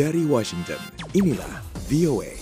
[0.00, 0.80] Dari Washington,
[1.12, 1.60] inilah
[1.92, 2.32] VOA.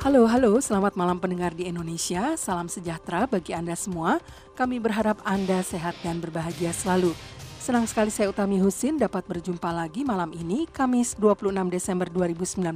[0.00, 2.32] Halo, halo, selamat malam pendengar di Indonesia.
[2.40, 4.24] Salam sejahtera bagi Anda semua.
[4.56, 7.12] Kami berharap Anda sehat dan berbahagia selalu.
[7.60, 12.72] Senang sekali saya Utami Husin dapat berjumpa lagi malam ini, Kamis 26 Desember 2019,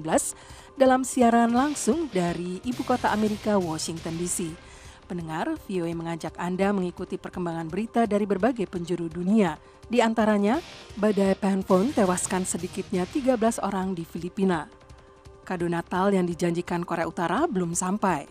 [0.76, 4.65] dalam siaran langsung dari Ibu Kota Amerika, Washington DC.
[5.06, 9.54] Pendengar, VOA mengajak Anda mengikuti perkembangan berita dari berbagai penjuru dunia.
[9.86, 10.58] Di antaranya,
[10.98, 14.66] badai Phanphone tewaskan sedikitnya 13 orang di Filipina.
[15.46, 18.26] Kado Natal yang dijanjikan Korea Utara belum sampai.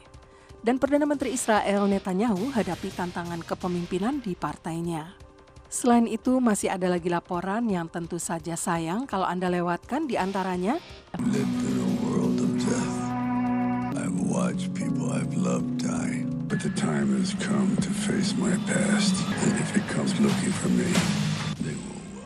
[0.59, 5.15] Dan Perdana Menteri Israel Netanyahu hadapi tantangan kepemimpinan di partainya.
[5.71, 10.75] Selain itu, masih ada lagi laporan yang tentu saja sayang kalau Anda lewatkan di antaranya.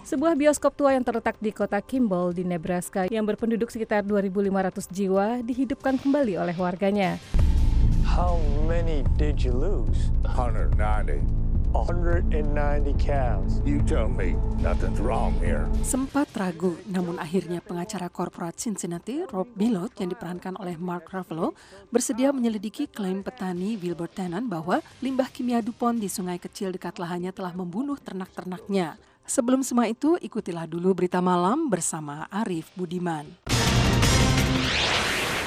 [0.09, 5.45] Sebuah bioskop tua yang terletak di kota Kimball di Nebraska yang berpenduduk sekitar 2.500 jiwa
[5.45, 7.21] dihidupkan kembali oleh warganya.
[8.01, 10.09] How many did you lose?
[10.25, 11.48] 190.
[11.73, 12.33] 190
[12.97, 13.61] cows.
[13.61, 15.69] You tell me nothing's wrong here.
[15.85, 21.53] Sempat ragu, namun akhirnya pengacara korporat Cincinnati, Rob Bilot, yang diperankan oleh Mark Ruffalo,
[21.93, 27.29] bersedia menyelidiki klaim petani Wilbur Tannen bahwa limbah kimia DuPont di sungai kecil dekat lahannya
[27.29, 28.97] telah membunuh ternak-ternaknya.
[29.29, 33.29] Sebelum semua itu, ikutilah dulu berita malam bersama Arif Budiman.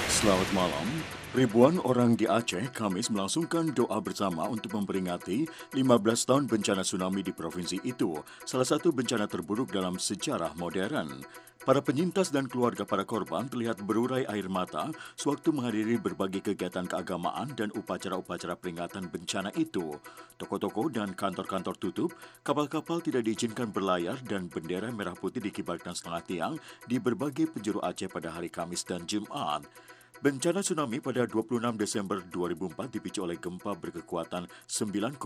[0.07, 0.87] Selamat malam.
[1.33, 7.33] Ribuan orang di Aceh Kamis melangsungkan doa bersama untuk memperingati 15 tahun bencana tsunami di
[7.33, 11.25] provinsi itu, salah satu bencana terburuk dalam sejarah modern.
[11.65, 17.49] Para penyintas dan keluarga para korban terlihat berurai air mata sewaktu menghadiri berbagai kegiatan keagamaan
[17.57, 19.97] dan upacara-upacara peringatan bencana itu.
[20.37, 22.13] Toko-toko dan kantor-kantor tutup,
[22.45, 28.13] kapal-kapal tidak diizinkan berlayar dan bendera merah putih dikibarkan setengah tiang di berbagai penjuru Aceh
[28.13, 29.65] pada hari Kamis dan Jumat.
[30.23, 35.19] Bencana tsunami pada 26 Desember 2004 dipicu oleh gempa berkekuatan 9,1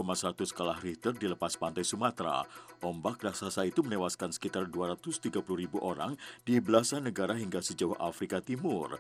[0.48, 2.40] skala Richter di lepas pantai Sumatera.
[2.80, 6.16] Ombak raksasa itu menewaskan sekitar 230 ribu orang
[6.48, 8.96] di belasan negara hingga sejauh Afrika Timur.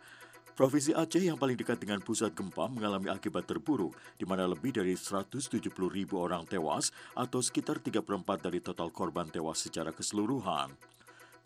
[0.52, 4.92] Provinsi Aceh yang paling dekat dengan pusat gempa mengalami akibat terburuk, di mana lebih dari
[4.92, 5.48] 170
[5.88, 10.76] ribu orang tewas atau sekitar 3 per 4 dari total korban tewas secara keseluruhan.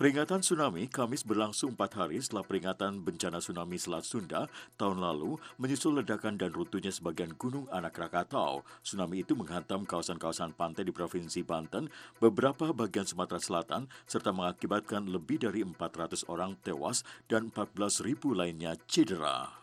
[0.01, 4.49] Peringatan tsunami Kamis berlangsung empat hari setelah peringatan bencana tsunami Selat Sunda
[4.81, 8.65] tahun lalu menyusul ledakan dan runtuhnya sebagian gunung anak Krakatau.
[8.81, 15.37] Tsunami itu menghantam kawasan-kawasan pantai di Provinsi Banten, beberapa bagian Sumatera Selatan, serta mengakibatkan lebih
[15.37, 19.60] dari 400 orang tewas dan 14 ribu lainnya cedera.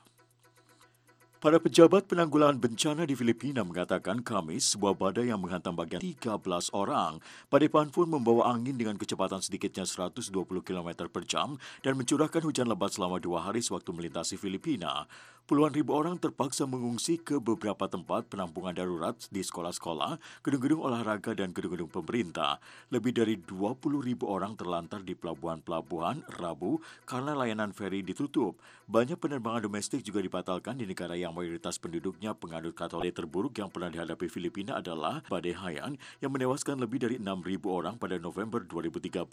[1.37, 6.33] Para pejabat penanggulangan bencana di Filipina mengatakan Kamis sebuah badai yang menghantam bagian 13
[6.73, 7.21] orang.
[7.53, 10.33] Badai Phanphone membawa angin dengan kecepatan sedikitnya 120
[10.65, 15.05] km per jam dan mencurahkan hujan lebat selama dua hari sewaktu melintasi Filipina.
[15.47, 21.55] Puluhan ribu orang terpaksa mengungsi ke beberapa tempat penampungan darurat di sekolah-sekolah, gedung-gedung olahraga, dan
[21.55, 22.59] gedung-gedung pemerintah.
[22.91, 28.59] Lebih dari 20 ribu orang terlantar di pelabuhan-pelabuhan Rabu karena layanan feri ditutup.
[28.91, 33.87] Banyak penerbangan domestik juga dibatalkan di negara yang mayoritas penduduknya pengadut katolik terburuk yang pernah
[33.87, 39.23] dihadapi Filipina adalah Badai Haiyan yang menewaskan lebih dari 6 ribu orang pada November 2013.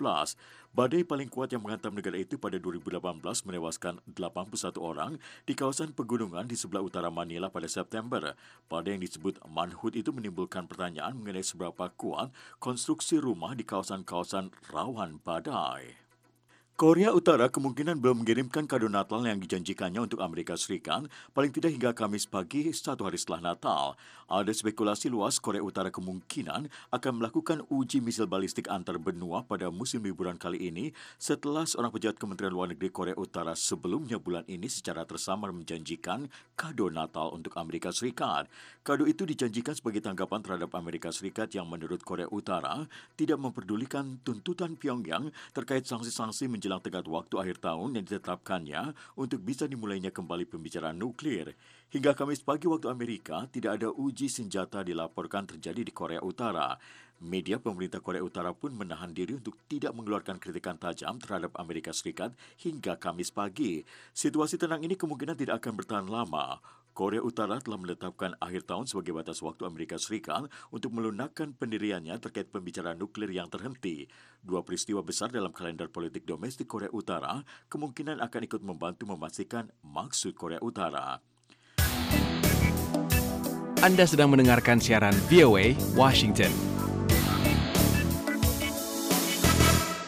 [0.71, 3.03] Badai paling kuat yang menghantam negara itu pada 2018
[3.51, 8.37] menewaskan 81 orang di kawasan pegunungan di sebelah utara Manila pada September.
[8.69, 12.28] Pada yang disebut manhut itu menimbulkan pertanyaan mengenai seberapa kuat
[12.60, 16.03] konstruksi rumah di kawasan-kawasan rawan badai.
[16.75, 21.95] Korea Utara kemungkinan belum mengirimkan kado Natal yang dijanjikannya untuk Amerika Serikat paling tidak hingga
[21.95, 23.95] Kamis pagi satu hari setelah Natal.
[24.27, 30.03] Ada spekulasi luas Korea Utara kemungkinan akan melakukan uji misil balistik antar benua pada musim
[30.03, 35.07] liburan kali ini setelah seorang pejabat Kementerian Luar Negeri Korea Utara sebelumnya bulan ini secara
[35.07, 36.27] tersamar menjanjikan
[36.59, 38.51] kado Natal untuk Amerika Serikat.
[38.83, 42.83] Kado itu dijanjikan sebagai tanggapan terhadap Amerika Serikat yang menurut Korea Utara
[43.15, 48.83] tidak memperdulikan tuntutan Pyongyang terkait sanksi-sanksi menjelang tenggat waktu akhir tahun yang ditetapkannya
[49.21, 51.53] untuk bisa dimulainya kembali pembicaraan nuklir.
[51.93, 56.81] Hingga Kamis pagi waktu Amerika, tidak ada uji senjata dilaporkan terjadi di Korea Utara.
[57.21, 62.33] Media pemerintah Korea Utara pun menahan diri untuk tidak mengeluarkan kritikan tajam terhadap Amerika Serikat
[62.65, 63.84] hingga Kamis pagi.
[64.17, 66.65] Situasi tenang ini kemungkinan tidak akan bertahan lama.
[66.95, 72.55] Korea Utara telah menetapkan akhir tahun sebagai batas waktu Amerika Serikat untuk melunakkan pendiriannya terkait
[72.55, 74.07] pembicaraan nuklir yang terhenti.
[74.39, 80.39] Dua peristiwa besar dalam kalender politik domestik Korea Utara kemungkinan akan ikut membantu memastikan maksud
[80.39, 81.19] Korea Utara.
[83.83, 86.84] Anda sedang mendengarkan siaran VOA Washington.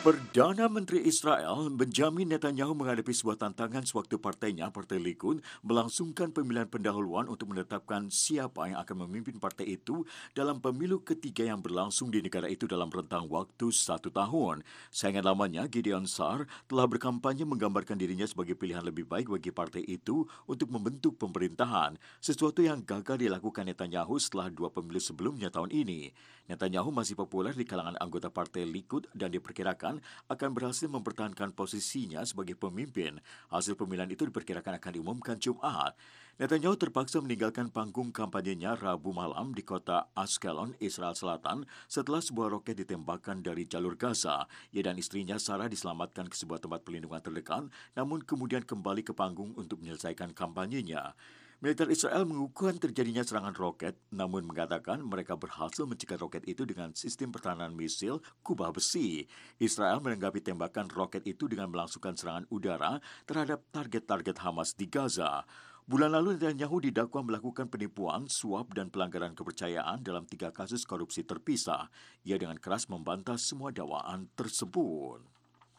[0.06, 7.26] Perdana Menteri Israel Benjamin Netanyahu menghadapi sebuah tantangan sewaktu partainya, Partai Likud, melangsungkan pemilihan pendahuluan
[7.26, 12.46] untuk menetapkan siapa yang akan memimpin partai itu dalam pemilu ketiga yang berlangsung di negara
[12.46, 14.62] itu dalam rentang waktu satu tahun.
[14.94, 20.22] Saingan lamanya, Gideon Sar, telah berkampanye menggambarkan dirinya sebagai pilihan lebih baik bagi partai itu
[20.46, 26.14] untuk membentuk pemerintahan, sesuatu yang gagal dilakukan Netanyahu setelah dua pemilu sebelumnya tahun ini.
[26.46, 29.95] Netanyahu masih populer di kalangan anggota Partai Likud dan diperkirakan
[30.30, 33.20] akan berhasil mempertahankan posisinya sebagai pemimpin.
[33.52, 35.96] Hasil pemilihan itu diperkirakan akan diumumkan Jumat.
[36.36, 42.76] Netanyahu terpaksa meninggalkan panggung kampanyenya Rabu malam di kota Askelon, Israel Selatan setelah sebuah roket
[42.76, 44.44] ditembakkan dari jalur Gaza.
[44.76, 49.56] Ia dan istrinya Sarah diselamatkan ke sebuah tempat pelindungan terdekat, namun kemudian kembali ke panggung
[49.56, 51.16] untuk menyelesaikan kampanyenya.
[51.56, 57.32] Militer Israel mengukuhkan terjadinya serangan roket, namun mengatakan mereka berhasil mencegah roket itu dengan sistem
[57.32, 59.24] pertahanan misil kubah besi.
[59.56, 65.48] Israel menanggapi tembakan roket itu dengan melangsungkan serangan udara terhadap target-target Hamas di Gaza.
[65.88, 71.88] Bulan lalu Netanyahu didakwa melakukan penipuan, suap, dan pelanggaran kepercayaan dalam tiga kasus korupsi terpisah.
[72.28, 75.35] Ia dengan keras membantah semua dakwaan tersebut.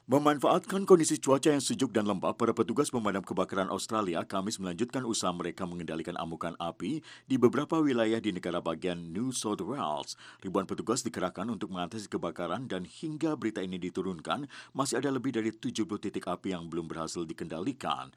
[0.08, 5.36] Memanfaatkan kondisi cuaca yang sejuk dan lembab, para petugas pemadam kebakaran Australia Kamis melanjutkan usaha
[5.36, 10.16] mereka mengendalikan amukan api di beberapa wilayah di negara bagian New South Wales.
[10.40, 15.52] Ribuan petugas dikerahkan untuk mengatasi kebakaran dan hingga berita ini diturunkan, masih ada lebih dari
[15.52, 18.08] 70 titik api yang belum berhasil dikendalikan.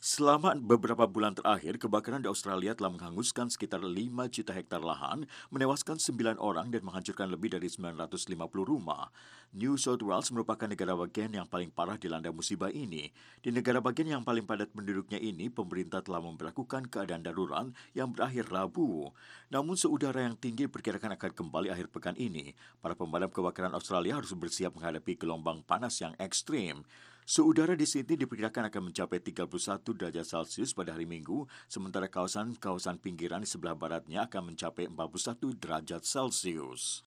[0.00, 6.00] Selama beberapa bulan terakhir, kebakaran di Australia telah menghanguskan sekitar 5 juta hektar lahan, menewaskan
[6.00, 8.32] 9 orang dan menghancurkan lebih dari 950
[8.64, 9.12] rumah.
[9.52, 13.12] New South Wales merupakan negara bagian yang paling parah dilanda musibah ini.
[13.44, 18.48] Di negara bagian yang paling padat penduduknya ini, pemerintah telah memperlakukan keadaan darurat yang berakhir
[18.48, 19.12] Rabu.
[19.52, 22.56] Namun seudara yang tinggi diperkirakan akan kembali akhir pekan ini.
[22.80, 26.88] Para pemadam kebakaran Australia harus bersiap menghadapi gelombang panas yang ekstrim.
[27.28, 29.46] Suhu udara di Sydney diperkirakan akan mencapai 31
[29.94, 36.02] derajat Celcius pada hari Minggu, sementara kawasan-kawasan pinggiran di sebelah baratnya akan mencapai 41 derajat
[36.02, 37.06] Celcius.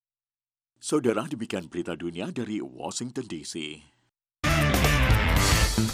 [0.84, 3.80] Saudara, demikian berita dunia dari Washington DC.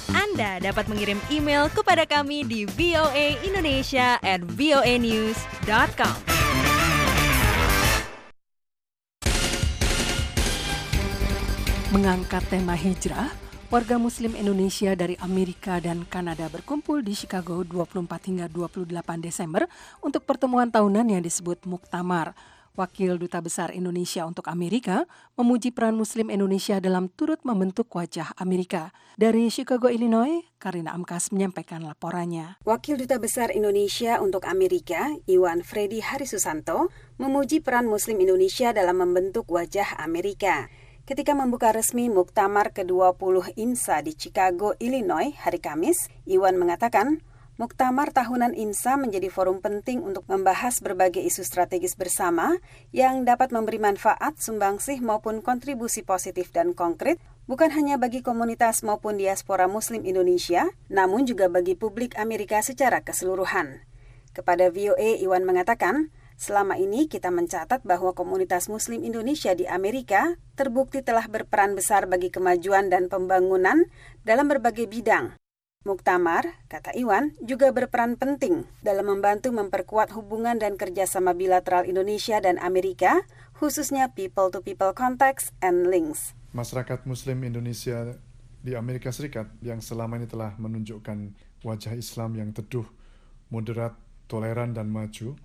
[0.09, 6.15] Anda dapat mengirim email kepada kami di voaindonesia at voanews.com.
[11.89, 13.33] Mengangkat tema hijrah,
[13.69, 18.89] Warga Muslim Indonesia dari Amerika dan Kanada berkumpul di Chicago 24 hingga 28
[19.21, 19.69] Desember
[20.01, 22.33] untuk pertemuan tahunan yang disebut Muktamar.
[22.73, 25.05] Wakil Duta Besar Indonesia untuk Amerika
[25.37, 28.89] memuji peran Muslim Indonesia dalam turut membentuk wajah Amerika.
[29.21, 32.57] Dari Chicago, Illinois, Karina Amkas menyampaikan laporannya.
[32.65, 36.89] Wakil Duta Besar Indonesia untuk Amerika, Iwan Freddy Harisusanto,
[37.21, 40.73] memuji peran Muslim Indonesia dalam membentuk wajah Amerika.
[41.09, 47.25] Ketika membuka resmi Muktamar ke-20 IMSA di Chicago, Illinois hari Kamis, Iwan mengatakan,
[47.57, 52.61] Muktamar tahunan IMSA menjadi forum penting untuk membahas berbagai isu strategis bersama
[52.93, 57.17] yang dapat memberi manfaat, sumbangsih maupun kontribusi positif dan konkret
[57.49, 63.81] bukan hanya bagi komunitas maupun diaspora muslim Indonesia, namun juga bagi publik Amerika secara keseluruhan.
[64.37, 71.03] Kepada VOA, Iwan mengatakan, Selama ini kita mencatat bahwa komunitas Muslim Indonesia di Amerika terbukti
[71.03, 73.83] telah berperan besar bagi kemajuan dan pembangunan
[74.23, 75.35] dalam berbagai bidang.
[75.83, 82.55] Muktamar, kata Iwan, juga berperan penting dalam membantu memperkuat hubungan dan kerjasama bilateral Indonesia dan
[82.63, 83.19] Amerika,
[83.59, 86.31] khususnya people-to-people contacts and links.
[86.55, 88.15] Masyarakat Muslim Indonesia
[88.63, 91.35] di Amerika Serikat yang selama ini telah menunjukkan
[91.67, 92.87] wajah Islam yang teduh,
[93.51, 93.91] moderat,
[94.31, 95.35] toleran, dan maju,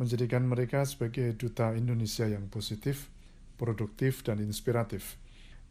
[0.00, 3.12] menjadikan mereka sebagai duta Indonesia yang positif,
[3.60, 5.20] produktif, dan inspiratif.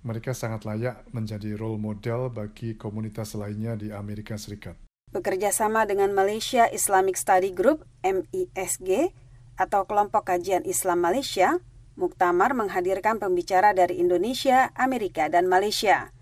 [0.06, 4.78] Mereka sangat layak menjadi role model bagi komunitas lainnya di Amerika Serikat.
[5.10, 9.10] Bekerja sama dengan Malaysia Islamic Study Group (MISG)
[9.58, 11.58] atau Kelompok Kajian Islam Malaysia,
[11.98, 16.14] Muktamar menghadirkan pembicara dari Indonesia, Amerika, dan Malaysia.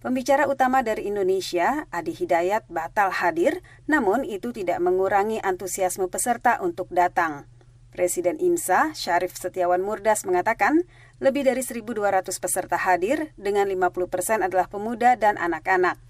[0.00, 6.88] Pembicara utama dari Indonesia, Adi Hidayat, batal hadir, namun itu tidak mengurangi antusiasme peserta untuk
[6.88, 7.44] datang.
[7.92, 10.88] Presiden IMSA, Syarif Setiawan Murdas mengatakan,
[11.20, 16.00] lebih dari 1.200 peserta hadir, dengan 50 persen adalah pemuda dan anak-anak.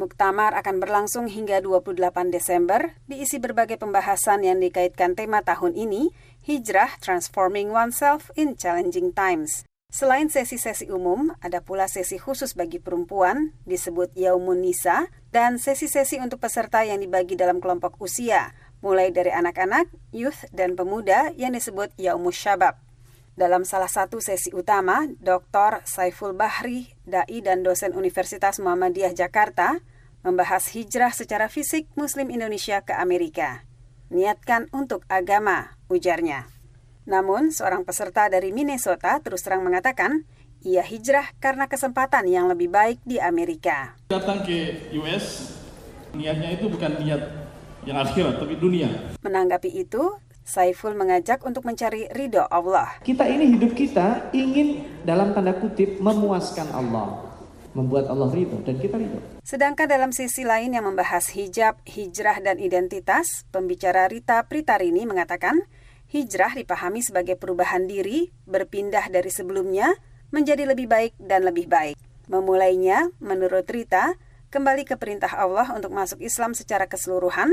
[0.00, 6.16] Muktamar akan berlangsung hingga 28 Desember, diisi berbagai pembahasan yang dikaitkan tema tahun ini,
[6.48, 9.68] Hijrah Transforming Oneself in Challenging Times.
[9.94, 16.42] Selain sesi-sesi umum, ada pula sesi khusus bagi perempuan, disebut Yaumun Nisa, dan sesi-sesi untuk
[16.42, 22.34] peserta yang dibagi dalam kelompok usia, mulai dari anak-anak, youth, dan pemuda yang disebut Yaumus
[22.34, 22.74] Syabab.
[23.38, 25.86] Dalam salah satu sesi utama, Dr.
[25.86, 29.78] Saiful Bahri, dai dan dosen Universitas Muhammadiyah Jakarta,
[30.26, 33.62] membahas hijrah secara fisik Muslim Indonesia ke Amerika.
[34.10, 36.53] Niatkan untuk agama, ujarnya.
[37.04, 40.24] Namun, seorang peserta dari Minnesota terus terang mengatakan,
[40.64, 43.92] ia hijrah karena kesempatan yang lebih baik di Amerika.
[44.08, 45.52] Datang ke US,
[46.16, 47.22] niatnya itu bukan niat
[47.84, 48.88] yang akhirat, tapi dunia.
[49.20, 53.00] Menanggapi itu, Saiful mengajak untuk mencari ridho Allah.
[53.00, 57.32] Kita ini hidup kita ingin dalam tanda kutip memuaskan Allah.
[57.72, 59.20] Membuat Allah ridho dan kita ridho.
[59.40, 65.64] Sedangkan dalam sisi lain yang membahas hijab, hijrah, dan identitas, pembicara Rita Pritarini mengatakan,
[66.10, 69.92] hijrah dipahami sebagai perubahan diri, berpindah dari sebelumnya,
[70.34, 71.96] menjadi lebih baik dan lebih baik.
[72.26, 74.16] Memulainya, menurut Rita,
[74.48, 77.52] kembali ke perintah Allah untuk masuk Islam secara keseluruhan,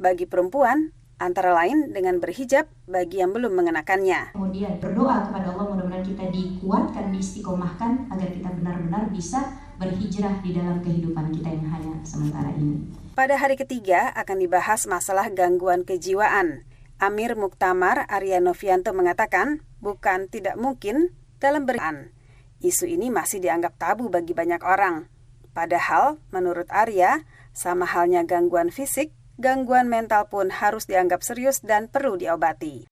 [0.00, 0.90] bagi perempuan
[1.22, 4.34] antara lain dengan berhijab bagi yang belum mengenakannya.
[4.34, 10.82] Kemudian berdoa kepada Allah mudah-mudahan kita dikuatkan, diistiqomahkan agar kita benar-benar bisa berhijrah di dalam
[10.82, 12.90] kehidupan kita yang hanya sementara ini.
[13.14, 16.66] Pada hari ketiga akan dibahas masalah gangguan kejiwaan.
[17.02, 21.10] Amir Muktamar Arya Novianto mengatakan, bukan tidak mungkin
[21.42, 22.14] dalam berian.
[22.62, 25.10] Isu ini masih dianggap tabu bagi banyak orang.
[25.50, 32.14] Padahal, menurut Arya, sama halnya gangguan fisik, gangguan mental pun harus dianggap serius dan perlu
[32.14, 32.86] diobati.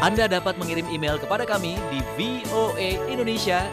[0.00, 2.00] Anda dapat mengirim email kepada kami di
[2.48, 3.68] voaindonesia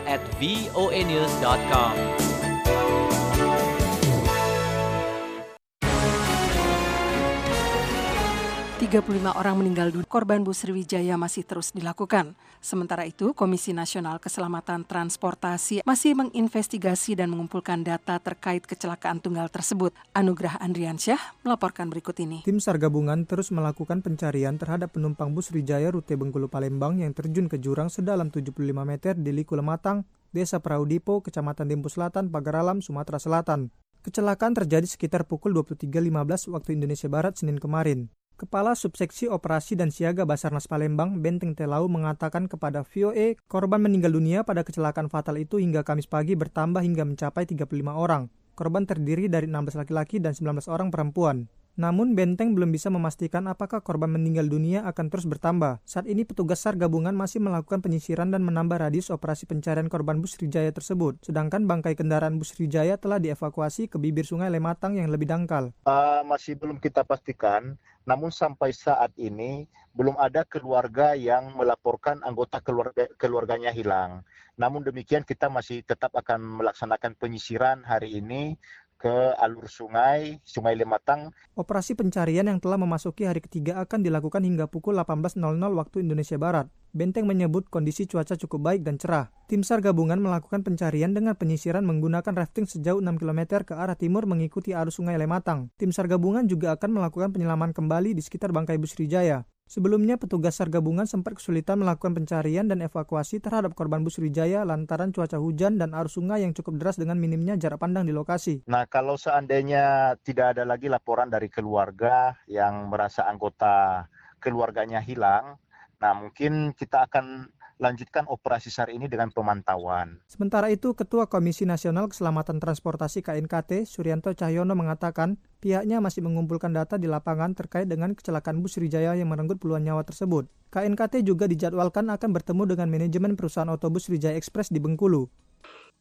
[8.75, 10.03] 35 orang meninggal dunia.
[10.03, 12.36] Korban bus Sriwijaya masih terus dilakukan.
[12.60, 19.96] Sementara itu, Komisi Nasional Keselamatan Transportasi masih menginvestigasi dan mengumpulkan data terkait kecelakaan tunggal tersebut.
[20.12, 22.44] Anugrah Andriansyah melaporkan berikut ini.
[22.44, 27.48] Tim SAR gabungan terus melakukan pencarian terhadap penumpang bus Sriwijaya rute Bengkulu Palembang yang terjun
[27.48, 30.03] ke jurang sedalam 75 meter di Liku Lematang,
[30.36, 33.72] Desa Praudipo, Kecamatan Dempo Selatan, Pagaralam, Sumatera Selatan.
[34.03, 38.12] Kecelakaan terjadi sekitar pukul 23.15 waktu Indonesia Barat Senin kemarin.
[38.36, 44.44] Kepala Subseksi Operasi dan Siaga Basarnas Palembang, Benteng Telau, mengatakan kepada VOA, korban meninggal dunia
[44.44, 48.27] pada kecelakaan fatal itu hingga Kamis pagi bertambah hingga mencapai 35 orang.
[48.60, 51.48] Korban terdiri dari 16 laki-laki dan 19 orang perempuan.
[51.75, 55.84] Namun Benteng belum bisa memastikan apakah korban meninggal dunia akan terus bertambah.
[55.84, 60.39] Saat ini petugas SAR gabungan masih melakukan penyisiran dan menambah radius operasi pencarian korban bus
[60.39, 61.20] Rijaya tersebut.
[61.20, 65.75] Sedangkan bangkai kendaraan bus Rijaya telah dievakuasi ke bibir sungai Lematang yang lebih dangkal.
[65.84, 67.75] Uh, masih belum kita pastikan,
[68.08, 74.24] namun sampai saat ini belum ada keluarga yang melaporkan anggota keluarga keluarganya hilang.
[74.55, 78.55] Namun demikian kita masih tetap akan melaksanakan penyisiran hari ini
[78.96, 81.30] ke alur sungai, Sungai Lematang.
[81.54, 85.38] Operasi pencarian yang telah memasuki hari ketiga akan dilakukan hingga pukul 18.00
[85.75, 86.68] waktu Indonesia Barat.
[86.96, 89.28] Benteng menyebut kondisi cuaca cukup baik dan cerah.
[89.52, 94.24] Tim SAR gabungan melakukan pencarian dengan penyisiran menggunakan rafting sejauh 6 km ke arah timur
[94.24, 95.68] mengikuti arus sungai Lematang.
[95.75, 99.44] Tim SAR gabungan juga akan melakukan penyelaman kembali di sekitar bangkai bus Rijaya.
[99.65, 105.10] Sebelumnya, petugas SAR gabungan sempat kesulitan melakukan pencarian dan evakuasi terhadap korban bus Wijaya lantaran
[105.10, 108.62] cuaca hujan dan arus sungai yang cukup deras dengan minimnya jarak pandang di lokasi.
[108.69, 114.05] Nah, kalau seandainya tidak ada lagi laporan dari keluarga yang merasa anggota
[114.38, 115.57] keluarganya hilang,
[115.98, 120.20] nah mungkin kita akan lanjutkan operasi SAR ini dengan pemantauan.
[120.32, 126.96] Sementara itu, Ketua Komisi Nasional Keselamatan Transportasi KNKT, Suryanto Cahyono mengatakan pihaknya masih mengumpulkan data
[126.96, 130.48] di lapangan terkait dengan kecelakaan bus Rijaya yang merenggut puluhan nyawa tersebut.
[130.72, 135.27] KNKT juga dijadwalkan akan bertemu dengan manajemen perusahaan otobus Rijaya Express di Bengkulu.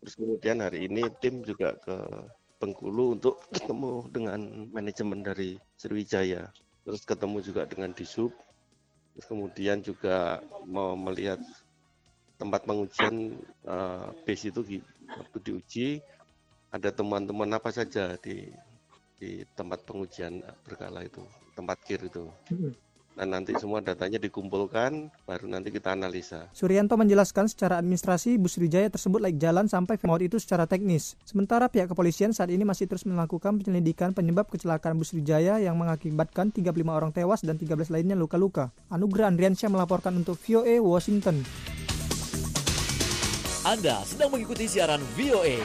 [0.03, 1.97] Terus kemudian hari ini tim juga ke
[2.63, 6.49] Bengkulu untuk ketemu dengan manajemen dari Sriwijaya.
[6.87, 8.33] Terus ketemu juga dengan Disub.
[9.15, 11.39] Terus kemudian juga mau melihat
[12.45, 14.61] tempat pengujian uh, base itu
[15.09, 15.89] waktu diuji
[16.69, 18.53] ada teman-teman apa saja di
[19.17, 21.25] di tempat pengujian berkala itu
[21.57, 22.29] tempat kir itu
[23.15, 26.51] dan nanti semua datanya dikumpulkan baru nanti kita analisa.
[26.51, 31.15] Suryanto menjelaskan secara administrasi bus Wijaya tersebut laik jalan sampai maut itu secara teknis.
[31.23, 36.51] Sementara pihak kepolisian saat ini masih terus melakukan penyelidikan penyebab kecelakaan bus Wijaya yang mengakibatkan
[36.51, 38.75] 35 orang tewas dan 13 lainnya luka-luka.
[38.91, 41.47] Anugerah Andriansyah melaporkan untuk VOA Washington.
[43.65, 45.57] Anda sedang mengikuti siaran VOA.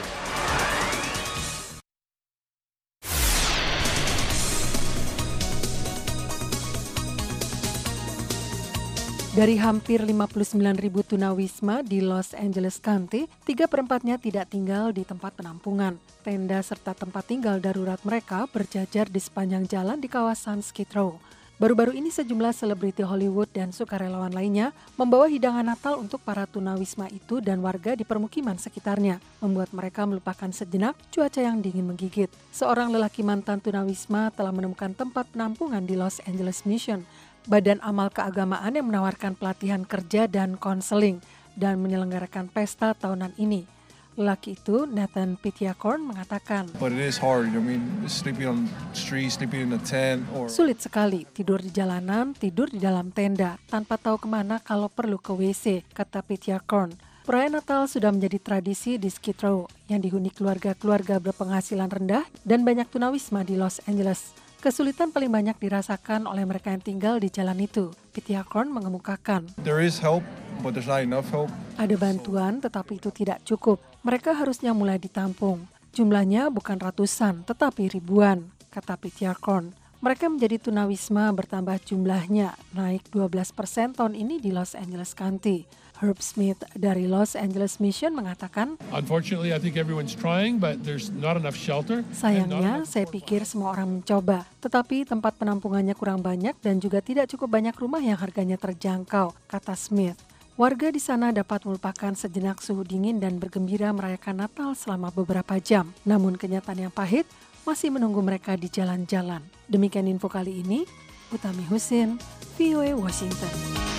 [9.36, 15.36] Dari hampir 59 ribu tunawisma di Los Angeles County, tiga perempatnya tidak tinggal di tempat
[15.36, 16.00] penampungan.
[16.24, 21.20] Tenda serta tempat tinggal darurat mereka berjajar di sepanjang jalan di kawasan Skid Row.
[21.60, 27.44] Baru-baru ini sejumlah selebriti Hollywood dan sukarelawan lainnya membawa hidangan Natal untuk para tunawisma itu
[27.44, 32.32] dan warga di permukiman sekitarnya, membuat mereka melupakan sejenak cuaca yang dingin menggigit.
[32.48, 37.04] Seorang lelaki mantan tunawisma telah menemukan tempat penampungan di Los Angeles Mission,
[37.44, 41.20] badan amal keagamaan yang menawarkan pelatihan kerja dan konseling
[41.60, 43.79] dan menyelenggarakan pesta tahunan ini.
[44.20, 47.56] Lelaki itu, Nathan Pityakorn, mengatakan, But it is hard.
[47.56, 48.58] I mean, sleeping on
[48.92, 53.56] street, sleeping in a tent, or Sulit sekali tidur di jalanan, tidur di dalam tenda,
[53.72, 56.92] tanpa tahu ke mana kalau perlu ke WC, kata Pityakorn.
[57.24, 62.92] Perayaan Natal sudah menjadi tradisi di Skid Row yang dihuni keluarga-keluarga berpenghasilan rendah dan banyak
[62.92, 64.36] tunawisma di Los Angeles.
[64.60, 67.88] Kesulitan paling banyak dirasakan oleh mereka yang tinggal di jalan itu.
[68.12, 69.48] Pityakorn mengemukakan.
[69.64, 70.20] there is help,
[70.60, 71.48] but there's not enough help.
[71.80, 73.80] Ada bantuan, tetapi itu tidak cukup.
[74.00, 75.68] Mereka harusnya mulai ditampung.
[75.92, 79.76] Jumlahnya bukan ratusan, tetapi ribuan, kata Pityakorn.
[80.00, 85.68] Mereka menjadi tunawisma bertambah jumlahnya, naik 12 persen tahun ini di Los Angeles County.
[86.00, 91.36] Herb Smith dari Los Angeles Mission mengatakan, Unfortunately, I think everyone's trying, but there's not
[91.36, 92.00] enough shelter.
[92.00, 97.04] and not Sayangnya, saya pikir semua orang mencoba, tetapi tempat penampungannya kurang banyak dan juga
[97.04, 100.16] tidak cukup banyak rumah yang harganya terjangkau, kata Smith.
[100.60, 105.88] Warga di sana dapat melupakan sejenak suhu dingin dan bergembira merayakan Natal selama beberapa jam.
[106.04, 107.24] Namun kenyataan yang pahit
[107.64, 109.40] masih menunggu mereka di jalan-jalan.
[109.72, 110.84] Demikian info kali ini,
[111.32, 112.20] Utami Husin,
[112.60, 113.89] VOA Washington.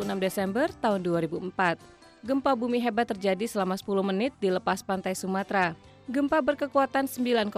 [0.00, 1.76] ...26 Desember tahun 2004.
[2.24, 5.76] Gempa bumi hebat terjadi selama 10 menit di lepas pantai Sumatera.
[6.08, 7.52] Gempa berkekuatan 9,3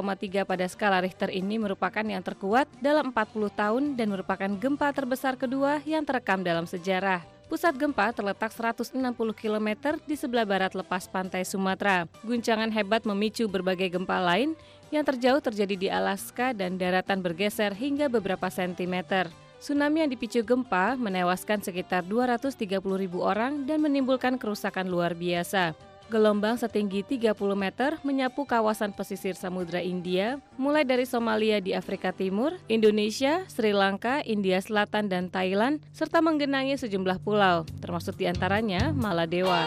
[0.45, 5.81] pada skala Richter ini merupakan yang terkuat dalam 40 tahun dan merupakan gempa terbesar kedua
[5.87, 7.23] yang terekam dalam sejarah.
[7.49, 8.97] Pusat gempa terletak 160
[9.37, 12.05] km di sebelah barat lepas pantai Sumatera.
[12.27, 14.53] Guncangan hebat memicu berbagai gempa lain
[14.93, 19.33] yang terjauh terjadi di Alaska dan daratan bergeser hingga beberapa sentimeter.
[19.63, 25.79] Tsunami yang dipicu gempa menewaskan sekitar 230 ribu orang dan menimbulkan kerusakan luar biasa.
[26.11, 32.59] Gelombang setinggi 30 meter menyapu kawasan pesisir Samudra India, mulai dari Somalia di Afrika Timur,
[32.67, 39.65] Indonesia, Sri Lanka, India Selatan, dan Thailand, serta menggenangi sejumlah pulau, termasuk di antaranya Maladewa.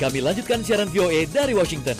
[0.00, 1.92] Kami lanjutkan siaran VOA dari Washington.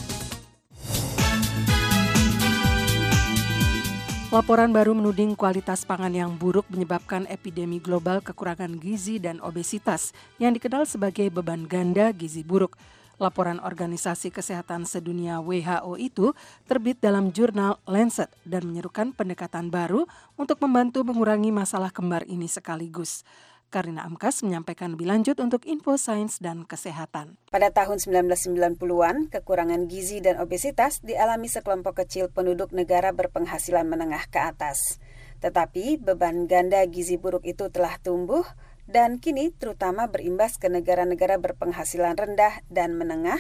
[4.33, 10.57] Laporan baru menuding kualitas pangan yang buruk menyebabkan epidemi global kekurangan gizi dan obesitas yang
[10.57, 12.81] dikenal sebagai beban ganda gizi buruk.
[13.21, 16.33] Laporan Organisasi Kesehatan Sedunia WHO itu
[16.65, 20.09] terbit dalam jurnal Lancet dan menyerukan pendekatan baru
[20.41, 23.29] untuk membantu mengurangi masalah kembar ini sekaligus.
[23.71, 27.39] Karina Amkas menyampaikan lebih lanjut untuk info sains dan kesehatan.
[27.55, 34.43] Pada tahun 1990-an, kekurangan gizi dan obesitas dialami sekelompok kecil penduduk negara berpenghasilan menengah ke
[34.43, 34.99] atas.
[35.41, 38.45] Tetapi beban ganda gizi buruk itu telah tumbuh
[38.91, 43.39] dan kini terutama berimbas ke negara-negara berpenghasilan rendah dan menengah,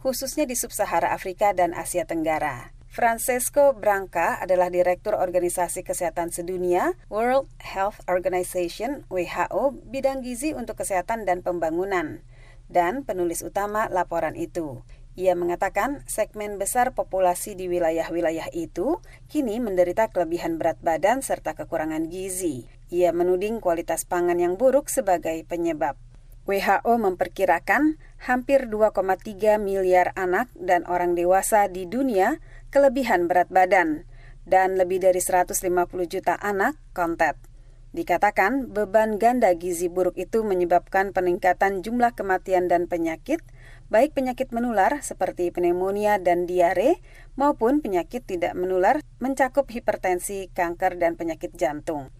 [0.00, 2.75] khususnya di sub-Sahara Afrika dan Asia Tenggara.
[2.96, 11.28] Francesco Branca adalah Direktur Organisasi Kesehatan Sedunia World Health Organization WHO bidang gizi untuk kesehatan
[11.28, 12.24] dan pembangunan
[12.72, 14.80] dan penulis utama laporan itu.
[15.12, 22.08] Ia mengatakan segmen besar populasi di wilayah-wilayah itu kini menderita kelebihan berat badan serta kekurangan
[22.08, 22.64] gizi.
[22.88, 26.00] Ia menuding kualitas pangan yang buruk sebagai penyebab.
[26.46, 32.38] WHO memperkirakan hampir 2,3 miliar anak dan orang dewasa di dunia
[32.76, 34.04] kelebihan berat badan
[34.44, 35.56] dan lebih dari 150
[36.12, 37.40] juta anak kontet.
[37.96, 43.40] Dikatakan beban ganda gizi buruk itu menyebabkan peningkatan jumlah kematian dan penyakit,
[43.88, 47.00] baik penyakit menular seperti pneumonia dan diare
[47.40, 52.12] maupun penyakit tidak menular mencakup hipertensi, kanker, dan penyakit jantung.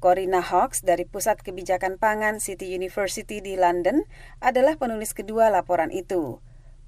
[0.00, 4.08] Corina Hawks dari Pusat Kebijakan Pangan City University di London
[4.40, 6.40] adalah penulis kedua laporan itu.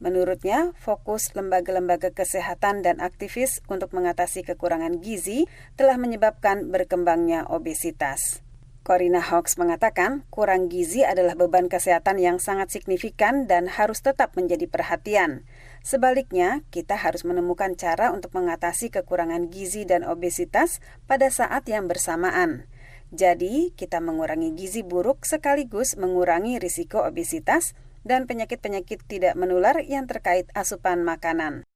[0.03, 5.47] Menurutnya, fokus lembaga-lembaga kesehatan dan aktivis untuk mengatasi kekurangan gizi
[5.79, 8.43] telah menyebabkan berkembangnya obesitas.
[8.83, 14.67] Corina Hawks mengatakan, kurang gizi adalah beban kesehatan yang sangat signifikan dan harus tetap menjadi
[14.67, 15.47] perhatian.
[15.87, 22.67] Sebaliknya, kita harus menemukan cara untuk mengatasi kekurangan gizi dan obesitas pada saat yang bersamaan.
[23.15, 30.51] Jadi, kita mengurangi gizi buruk sekaligus mengurangi risiko obesitas dan penyakit-penyakit tidak menular yang terkait
[30.55, 31.67] asupan makanan.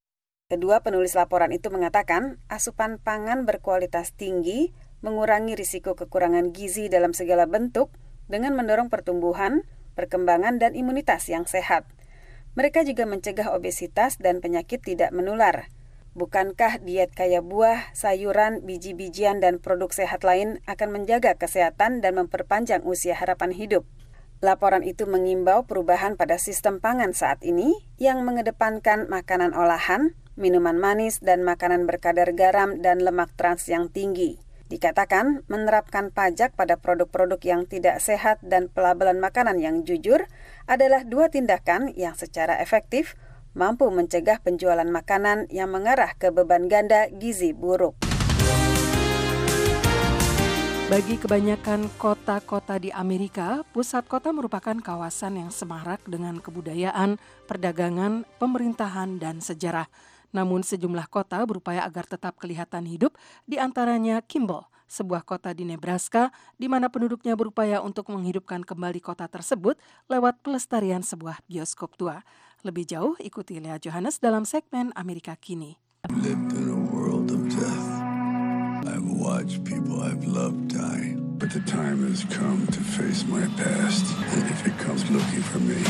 [0.47, 4.71] Kedua penulis laporan itu mengatakan asupan pangan berkualitas tinggi
[5.03, 7.91] mengurangi risiko kekurangan gizi dalam segala bentuk
[8.31, 9.67] dengan mendorong pertumbuhan,
[9.99, 11.87] perkembangan, dan imunitas yang sehat.
[12.55, 15.69] Mereka juga mencegah obesitas dan penyakit tidak menular.
[16.17, 22.81] Bukankah diet kaya buah, sayuran, biji-bijian, dan produk sehat lain akan menjaga kesehatan dan memperpanjang
[22.89, 23.85] usia harapan hidup?
[24.45, 31.25] Laporan itu mengimbau perubahan pada sistem pangan saat ini yang mengedepankan makanan olahan, minuman manis,
[31.25, 34.37] dan makanan berkadar garam dan lemak trans yang tinggi.
[34.69, 40.29] Dikatakan menerapkan pajak pada produk-produk yang tidak sehat dan pelabelan makanan yang jujur
[40.69, 43.17] adalah dua tindakan yang secara efektif
[43.57, 48.16] mampu mencegah penjualan makanan yang mengarah ke beban ganda gizi buruk.
[50.87, 57.19] Bagi kebanyakan kota-kota di Amerika, pusat kota merupakan kawasan yang semarak dengan kebudayaan,
[57.51, 59.91] perdagangan, pemerintahan, dan sejarah.
[60.31, 63.19] Namun sejumlah kota berupaya agar tetap kelihatan hidup,
[63.51, 69.27] di antaranya Kimball, sebuah kota di Nebraska, di mana penduduknya berupaya untuk menghidupkan kembali kota
[69.27, 69.75] tersebut
[70.07, 72.23] lewat pelestarian sebuah bioskop tua.
[72.63, 75.83] Lebih jauh, ikuti Lea Johannes dalam segmen Amerika Kini.
[76.23, 77.76] lived in a world of death.
[79.27, 84.05] I've people I've loved die, but the time has come to face my past.
[84.35, 85.83] And if it comes looking for me,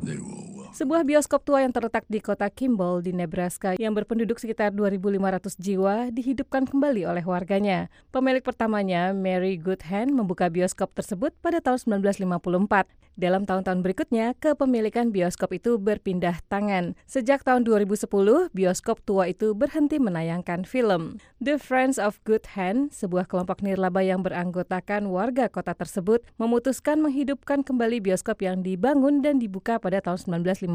[0.00, 0.37] they will.
[0.78, 6.14] Sebuah bioskop tua yang terletak di kota Kimball di Nebraska yang berpenduduk sekitar 2.500 jiwa
[6.14, 7.90] dihidupkan kembali oleh warganya.
[8.14, 12.94] Pemilik pertamanya, Mary Goodhand, membuka bioskop tersebut pada tahun 1954.
[13.18, 16.94] Dalam tahun-tahun berikutnya, kepemilikan bioskop itu berpindah tangan.
[17.10, 18.06] Sejak tahun 2010,
[18.54, 21.18] bioskop tua itu berhenti menayangkan film.
[21.42, 27.66] The Friends of Good Hand, sebuah kelompok nirlaba yang beranggotakan warga kota tersebut, memutuskan menghidupkan
[27.66, 30.67] kembali bioskop yang dibangun dan dibuka pada tahun 1954.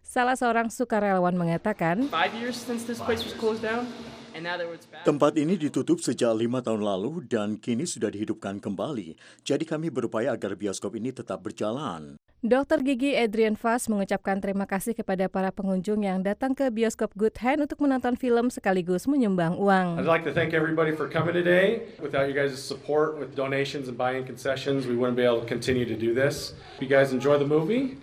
[0.00, 2.06] Salah seorang sukarelawan mengatakan,
[5.02, 9.18] Tempat ini ditutup sejak lima tahun lalu dan kini sudah dihidupkan kembali.
[9.42, 12.14] Jadi kami berupaya agar bioskop ini tetap berjalan.
[12.40, 12.80] Dr.
[12.80, 17.68] Gigi Adrian Fass mengucapkan terima kasih kepada para pengunjung yang datang ke bioskop Good Hand
[17.68, 20.00] untuk menonton film sekaligus menyumbang uang.
[20.00, 21.84] I'd like to thank everybody for coming today.
[22.00, 25.84] Without you guys' support with donations and buying concessions, we wouldn't be able to continue
[25.84, 26.56] to do this.
[26.80, 28.00] If you guys enjoy the movie,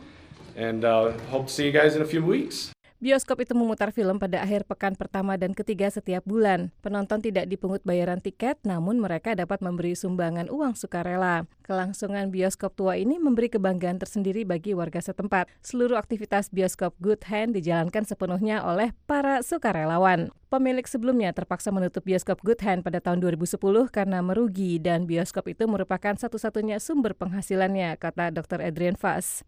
[0.58, 2.74] and uh, hope to see you guys in a few weeks.
[2.98, 6.74] Bioskop itu memutar film pada akhir pekan pertama dan ketiga setiap bulan.
[6.82, 11.46] Penonton tidak dipungut bayaran tiket, namun mereka dapat memberi sumbangan uang sukarela.
[11.62, 15.46] Kelangsungan bioskop tua ini memberi kebanggaan tersendiri bagi warga setempat.
[15.62, 20.34] Seluruh aktivitas bioskop Good Hand dijalankan sepenuhnya oleh para sukarelawan.
[20.50, 23.62] Pemilik sebelumnya terpaksa menutup bioskop Good Hand pada tahun 2010
[23.94, 28.66] karena merugi dan bioskop itu merupakan satu-satunya sumber penghasilannya, kata Dr.
[28.66, 29.46] Adrian Fass.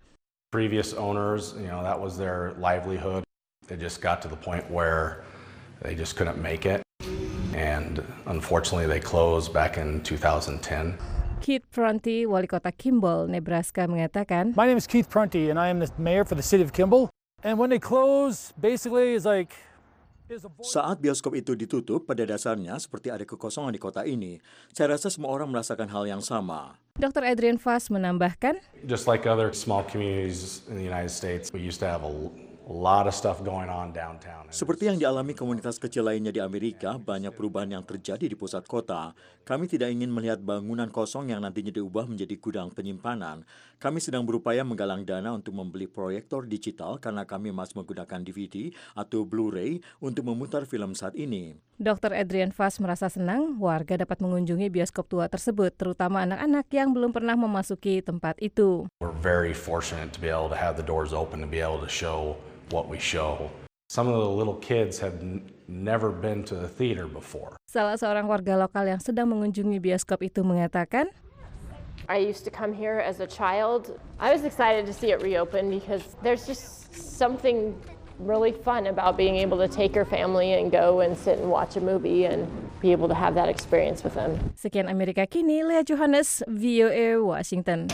[0.51, 3.23] Previous owners, you know, that was their livelihood.
[3.67, 5.23] They just got to the point where
[5.83, 6.81] they just couldn't make it.
[7.53, 10.97] And unfortunately, they closed back in 2010.
[11.41, 15.77] Keith Prunty, wali kota Kimball, Nebraska, mengatakan, My name is Keith Prunty, and I am
[15.77, 17.12] the mayor for the city of Kimball.
[17.43, 19.53] And when they close, basically, it's like
[20.61, 24.37] Saat bioskop itu ditutup, pada dasarnya seperti ada kekosongan di kota ini.
[24.69, 26.77] Saya rasa semua orang merasakan hal yang sama.
[27.01, 27.25] Dr.
[27.25, 31.89] Adrian Fass menambahkan, Just like other small communities in the United States, we used to
[31.89, 32.13] have a
[32.69, 34.45] a lot of stuff going on downtown.
[34.53, 39.17] Seperti yang dialami komunitas kecil lainnya di Amerika, banyak perubahan yang terjadi di pusat kota.
[39.49, 43.41] Kami tidak ingin melihat bangunan kosong yang nantinya diubah menjadi gudang penyimpanan.
[43.81, 49.25] Kami sedang berupaya menggalang dana untuk membeli proyektor digital karena kami masih menggunakan DVD atau
[49.25, 51.57] Blu-ray untuk memutar film saat ini.
[51.81, 52.13] Dr.
[52.13, 57.33] Adrian Fass merasa senang warga dapat mengunjungi bioskop tua tersebut, terutama anak-anak yang belum pernah
[57.33, 58.85] memasuki tempat itu.
[59.01, 61.89] We're very fortunate to be able to have the doors open to be able to
[61.89, 62.38] show
[62.69, 63.49] what we show.
[63.89, 65.17] Some of the little kids have
[65.65, 67.59] never been to the theater before.
[67.69, 71.05] Salah seorang warga lokal yang sedang mengunjungi bioskop itu mengatakan,
[72.10, 73.93] I used to come here as a child.
[74.17, 77.77] I was excited to see it reopen because there's just something
[78.17, 81.77] really fun about being able to take your family and go and sit and watch
[81.77, 82.49] a movie and
[82.82, 84.34] be able to have that experience with them.
[84.58, 87.86] Sekian Amerika Kini, Lea Johannes, VOA Washington.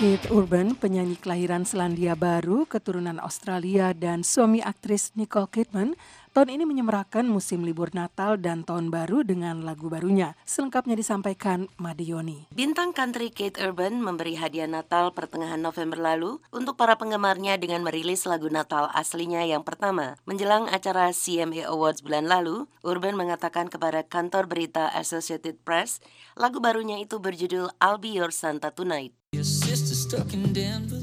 [0.00, 5.92] Kate Urban, penyanyi kelahiran Selandia Baru, keturunan Australia, dan suami aktris Nicole Kidman,
[6.32, 10.32] tahun ini menyemarakan musim libur Natal dan Tahun Baru dengan lagu barunya.
[10.48, 12.48] Selengkapnya disampaikan Madioni.
[12.48, 18.24] Bintang country Kate Urban memberi hadiah Natal pertengahan November lalu untuk para penggemarnya dengan merilis
[18.24, 20.16] lagu Natal aslinya yang pertama.
[20.24, 26.00] Menjelang acara CMA Awards bulan lalu, Urban mengatakan kepada kantor berita Associated Press,
[26.40, 29.12] lagu barunya itu berjudul I'll Be Your Santa Tonight.
[29.32, 30.98] Your sister stuck in Denver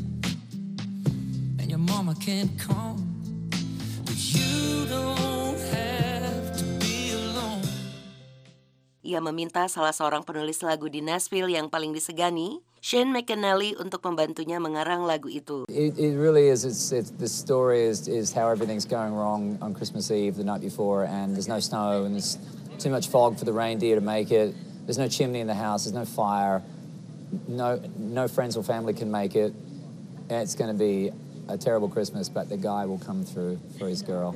[1.64, 3.00] and your mama can't come.
[4.04, 7.64] But you don't have to be alone.
[9.08, 14.60] Ia meminta salah seorang penulis lagu di Nashville yang paling disegani, Shane McAnally untuk membantunya
[14.60, 15.64] mengarang lagu itu.
[15.72, 16.68] It, it really is.
[16.68, 20.60] It's, it's the story is, is how everything's going wrong on Christmas Eve the night
[20.60, 22.36] before, and there's no snow, and there's
[22.76, 24.52] too much fog for the reindeer to make it.
[24.84, 25.88] There's no chimney in the house.
[25.88, 26.60] There's no fire.
[27.48, 29.52] No, no friends or family can make it.
[30.32, 31.12] It's going to be
[31.48, 34.36] a terrible Christmas, but the guy will come through for his girl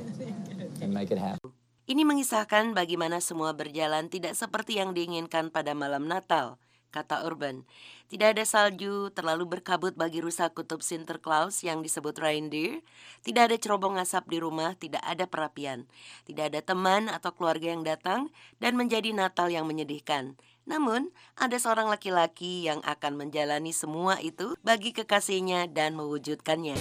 [0.80, 1.52] and make it happen.
[1.82, 6.56] Ini mengisahkan bagaimana semua berjalan tidak seperti yang diinginkan pada malam Natal,
[6.94, 7.66] kata Urban.
[8.06, 12.84] Tidak ada salju, terlalu berkabut bagi rusa kutub Sinterklaas yang disebut reindeer,
[13.24, 15.88] tidak ada cerobong asap di rumah, tidak ada perapian,
[16.28, 18.28] tidak ada teman atau keluarga yang datang,
[18.60, 20.36] dan menjadi Natal yang menyedihkan.
[20.62, 26.78] Namun, ada seorang laki-laki yang akan menjalani semua itu bagi kekasihnya dan mewujudkannya.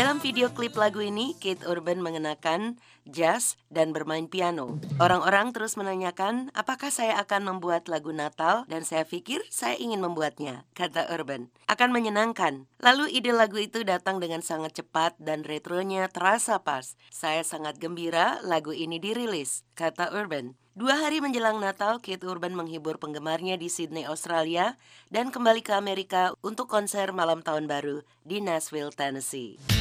[0.00, 4.80] Dalam video klip lagu ini, Kate Urban mengenakan jas dan bermain piano.
[4.96, 8.64] Orang-orang terus menanyakan, apakah saya akan membuat lagu Natal?
[8.64, 11.52] Dan saya pikir saya ingin membuatnya, kata Urban.
[11.68, 12.64] Akan menyenangkan.
[12.80, 16.96] Lalu ide lagu itu datang dengan sangat cepat dan retronya terasa pas.
[17.12, 20.56] Saya sangat gembira lagu ini dirilis, kata Urban.
[20.72, 24.80] Dua hari menjelang Natal, Kate Urban menghibur penggemarnya di Sydney, Australia,
[25.12, 29.79] dan kembali ke Amerika untuk konser malam tahun baru di Nashville, Tennessee.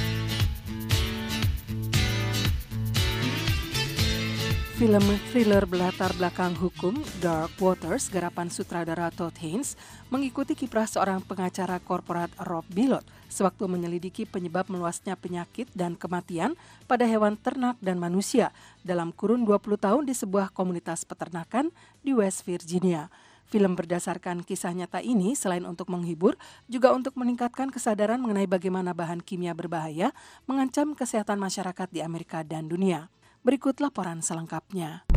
[4.79, 5.03] Film
[5.35, 9.75] thriller berlatar belakang hukum Dark Waters garapan sutradara Todd Haynes
[10.07, 16.55] mengikuti kiprah seorang pengacara korporat Rob Billot sewaktu menyelidiki penyebab meluasnya penyakit dan kematian
[16.87, 22.47] pada hewan ternak dan manusia dalam kurun 20 tahun di sebuah komunitas peternakan di West
[22.47, 23.11] Virginia.
[23.51, 26.39] Film berdasarkan kisah nyata ini selain untuk menghibur,
[26.71, 30.15] juga untuk meningkatkan kesadaran mengenai bagaimana bahan kimia berbahaya
[30.47, 33.11] mengancam kesehatan masyarakat di Amerika dan dunia.
[33.39, 35.07] Berikut laporan selengkapnya.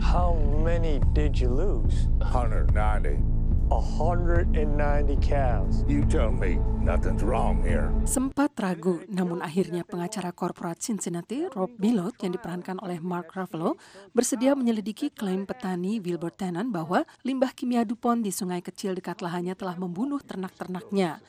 [0.00, 0.32] How
[0.64, 2.08] many did you lose?
[2.24, 3.20] 190.
[3.68, 4.56] 190
[5.20, 5.84] cows.
[5.84, 7.92] You tell me nothing's wrong here.
[8.08, 13.76] Sempat ragu, namun akhirnya pengacara korporat Cincinnati, Rob Billot, yang diperankan oleh Mark Ruffalo,
[14.16, 19.52] bersedia menyelidiki klaim petani Wilbur Tannen bahwa limbah kimia DuPont di sungai kecil dekat lahannya
[19.52, 21.20] telah membunuh ternak-ternaknya.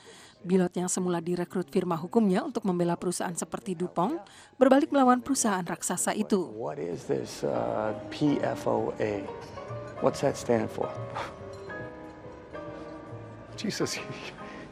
[0.41, 4.17] Bilot yang semula direkrut firma hukumnya untuk membela perusahaan seperti Dupont,
[4.57, 6.49] berbalik melawan perusahaan raksasa itu.
[6.57, 9.21] What is this uh, PFOA?
[10.01, 10.89] What's that stand for?
[13.61, 14.01] Jesus,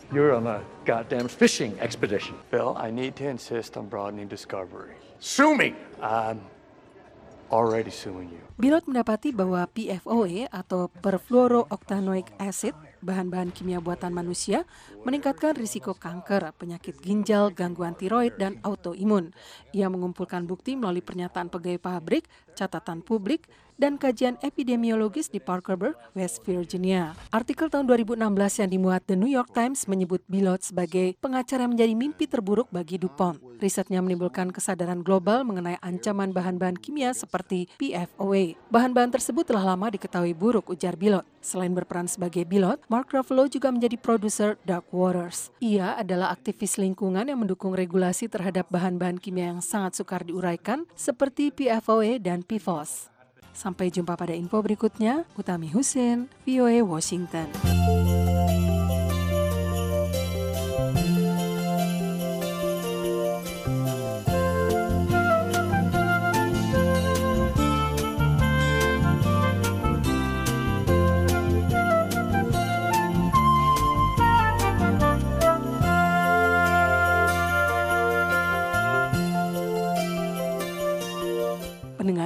[0.10, 2.34] you're on a goddamn fishing expedition.
[2.50, 4.98] Bill, I need to insist on broadening discovery.
[5.22, 5.78] Sue me!
[6.02, 6.42] I'm
[7.54, 8.42] already suing you.
[8.58, 14.68] Bilot mendapati bahwa PFOA atau perfluorooctanoic acid, bahan-bahan kimia buatan manusia,
[15.08, 19.32] meningkatkan risiko kanker, penyakit ginjal, gangguan tiroid, dan autoimun.
[19.72, 23.48] Ia mengumpulkan bukti melalui pernyataan pegawai pabrik, catatan publik,
[23.80, 27.16] dan kajian epidemiologis di Parkersburg, West Virginia.
[27.32, 31.94] Artikel tahun 2016 yang dimuat The New York Times menyebut Bilot sebagai pengacara yang menjadi
[31.96, 33.40] mimpi terburuk bagi DuPont.
[33.64, 38.60] Risetnya menimbulkan kesadaran global mengenai ancaman bahan-bahan kimia seperti PFOA.
[38.68, 41.24] Bahan-bahan tersebut telah lama diketahui buruk, ujar Bilot.
[41.40, 45.56] Selain berperan sebagai Bilot, Mark Ruffalo juga menjadi produser Dark Waters.
[45.64, 51.56] Ia adalah aktivis lingkungan yang mendukung regulasi terhadap bahan-bahan kimia yang sangat sukar diuraikan seperti
[51.56, 53.19] PFOA dan PFOS.
[53.60, 55.28] Sampai jumpa pada info berikutnya.
[55.36, 57.52] Utami Husin, VOA Washington.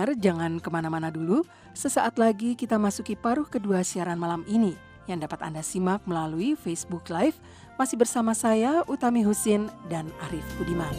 [0.03, 1.47] Pendengar, jangan ke mana-mana dulu.
[1.71, 4.75] Sesaat lagi kita masuki paruh kedua siaran malam ini
[5.07, 7.39] yang dapat Anda simak melalui Facebook Live.
[7.79, 10.91] Masih bersama saya, Utami Husin dan Arif Budiman.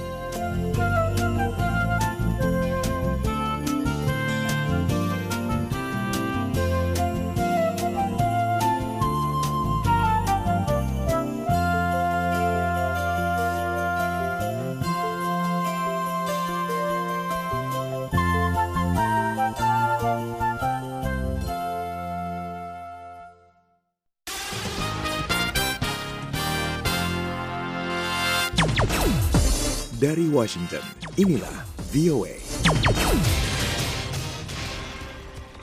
[30.05, 30.85] Dari Washington,
[31.17, 32.37] inilah VOA.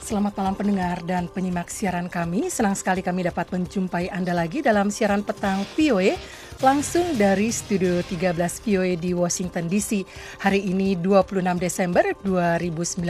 [0.02, 2.50] Selamat malam pendengar dan penyimak siaran kami.
[2.50, 6.18] Senang sekali kami dapat menjumpai Anda lagi dalam siaran petang VOA
[6.62, 10.06] langsung dari Studio 13 VOA di Washington DC.
[10.46, 13.02] Hari ini 26 Desember 2019.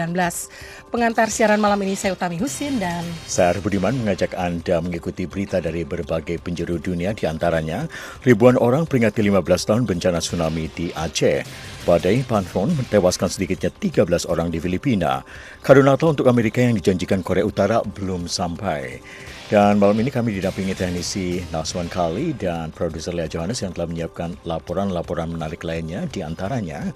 [0.88, 5.84] Pengantar siaran malam ini saya Utami Husin dan saya Budiman mengajak Anda mengikuti berita dari
[5.84, 7.84] berbagai penjuru dunia di antaranya
[8.24, 11.44] ribuan orang peringati 15 tahun bencana tsunami di Aceh.
[11.84, 15.20] Badai Panfon mentewaskan sedikitnya 13 orang di Filipina.
[15.60, 19.04] Kado untuk Amerika yang dijanjikan Korea Utara belum sampai.
[19.52, 24.32] Dan malam ini kami didampingi teknisi Naswan Kali dan produser Lea Johannes yang telah menyiapkan
[24.48, 26.88] laporan-laporan menarik lainnya di antaranya.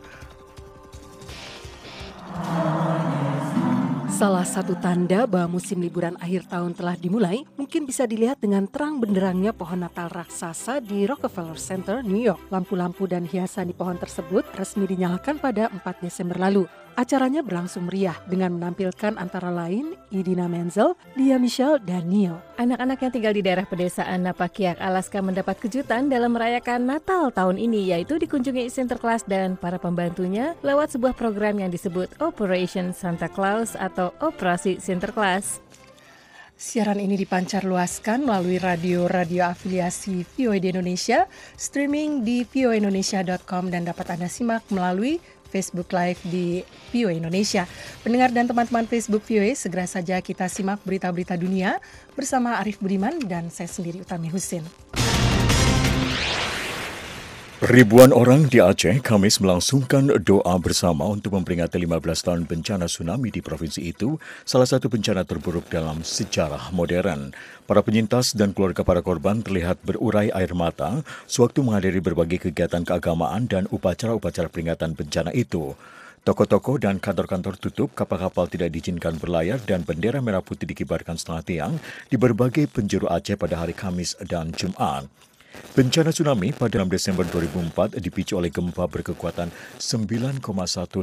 [4.09, 9.05] Salah satu tanda bahwa musim liburan akhir tahun telah dimulai mungkin bisa dilihat dengan terang
[9.05, 12.41] benderangnya pohon Natal raksasa di Rockefeller Center, New York.
[12.49, 16.65] Lampu-lampu dan hiasan di pohon tersebut resmi dinyalakan pada 4 Desember lalu.
[16.97, 22.41] Acaranya berlangsung meriah dengan menampilkan antara lain Idina Menzel, Dia Michelle, dan Neil.
[22.57, 27.93] Anak-anak yang tinggal di daerah pedesaan Napakiak, Alaska mendapat kejutan dalam merayakan Natal tahun ini
[27.93, 34.17] yaitu dikunjungi Sinterklas dan para pembantunya lewat sebuah program yang disebut Operation Santa Claus atau
[34.25, 35.61] Operasi Sinterklas.
[36.57, 41.29] Siaran ini dipancar luaskan melalui radio-radio afiliasi VOA di Indonesia,
[41.61, 46.61] streaming di voaindonesia.com dan dapat Anda simak melalui Facebook Live di
[46.93, 47.65] VOA Indonesia.
[48.05, 51.81] Pendengar dan teman-teman Facebook VOA, segera saja kita simak berita-berita dunia
[52.13, 54.63] bersama Arif Budiman dan saya sendiri Utami Husin.
[57.57, 63.41] Ribuan orang di Aceh Kamis melangsungkan doa bersama untuk memperingati 15 tahun bencana tsunami di
[63.41, 67.33] provinsi itu, salah satu bencana terburuk dalam sejarah modern.
[67.65, 73.49] Para penyintas dan keluarga para korban terlihat berurai air mata sewaktu menghadiri berbagai kegiatan keagamaan
[73.49, 75.73] dan upacara-upacara peringatan bencana itu.
[76.29, 81.73] Toko-toko dan kantor-kantor tutup, kapal-kapal tidak diizinkan berlayar dan bendera merah putih dikibarkan setengah tiang
[82.13, 85.09] di berbagai penjuru Aceh pada hari Kamis dan Jumat.
[85.77, 90.41] Bencana tsunami pada 6 Desember 2004 dipicu oleh gempa berkekuatan 9,1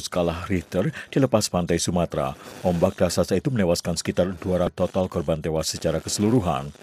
[0.02, 2.34] skala Richter di lepas pantai Sumatera.
[2.66, 6.74] Ombak raksasa itu menewaskan sekitar 200 total korban tewas secara keseluruhan.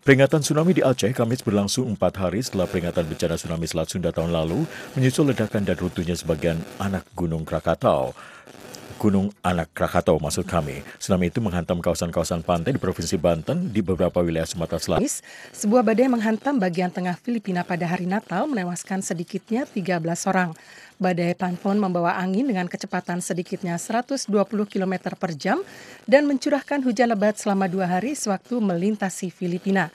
[0.00, 4.32] Peringatan tsunami di Aceh Kamis berlangsung empat hari setelah peringatan bencana tsunami Selat Sunda tahun
[4.32, 4.64] lalu
[4.96, 8.16] menyusul ledakan dan runtuhnya sebagian anak Gunung Krakatau.
[9.00, 10.84] Gunung Anak Krakatau maksud kami.
[11.00, 15.08] Tsunami itu menghantam kawasan-kawasan pantai di Provinsi Banten di beberapa wilayah Sumatera Selatan.
[15.56, 20.52] Sebuah badai menghantam bagian tengah Filipina pada hari Natal menewaskan sedikitnya 13 orang.
[21.00, 24.28] Badai Panfon membawa angin dengan kecepatan sedikitnya 120
[24.68, 25.64] km per jam
[26.04, 29.88] dan mencurahkan hujan lebat selama dua hari sewaktu melintasi Filipina.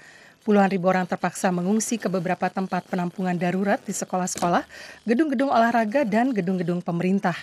[0.46, 4.62] Puluhan ribu orang terpaksa mengungsi ke beberapa tempat penampungan darurat di sekolah-sekolah,
[5.02, 7.34] gedung-gedung olahraga, dan gedung-gedung pemerintah.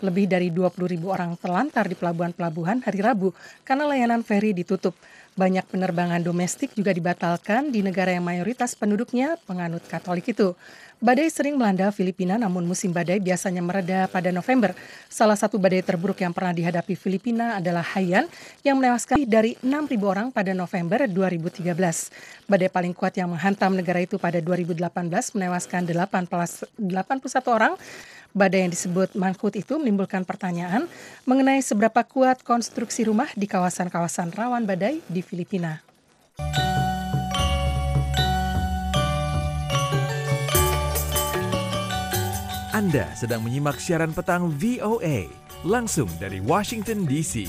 [0.00, 3.36] Lebih dari 20 ribu orang terlantar di pelabuhan-pelabuhan hari Rabu
[3.68, 4.96] karena layanan feri ditutup.
[5.36, 10.56] Banyak penerbangan domestik juga dibatalkan di negara yang mayoritas penduduknya penganut Katolik itu.
[11.00, 14.76] Badai sering melanda Filipina, namun musim badai biasanya mereda pada November.
[15.08, 18.28] Salah satu badai terburuk yang pernah dihadapi Filipina adalah Haiyan
[18.60, 21.72] yang menewaskan dari 6.000 orang pada November 2013.
[22.44, 24.92] Badai paling kuat yang menghantam negara itu pada 2018
[25.40, 27.80] menewaskan 81 orang.
[28.30, 30.86] Badai yang disebut Mangkut itu menimbulkan pertanyaan
[31.26, 35.82] mengenai seberapa kuat konstruksi rumah di kawasan-kawasan rawan badai di Filipina.
[42.70, 45.28] Anda sedang menyimak siaran petang VOA
[45.66, 47.44] langsung dari Washington DC.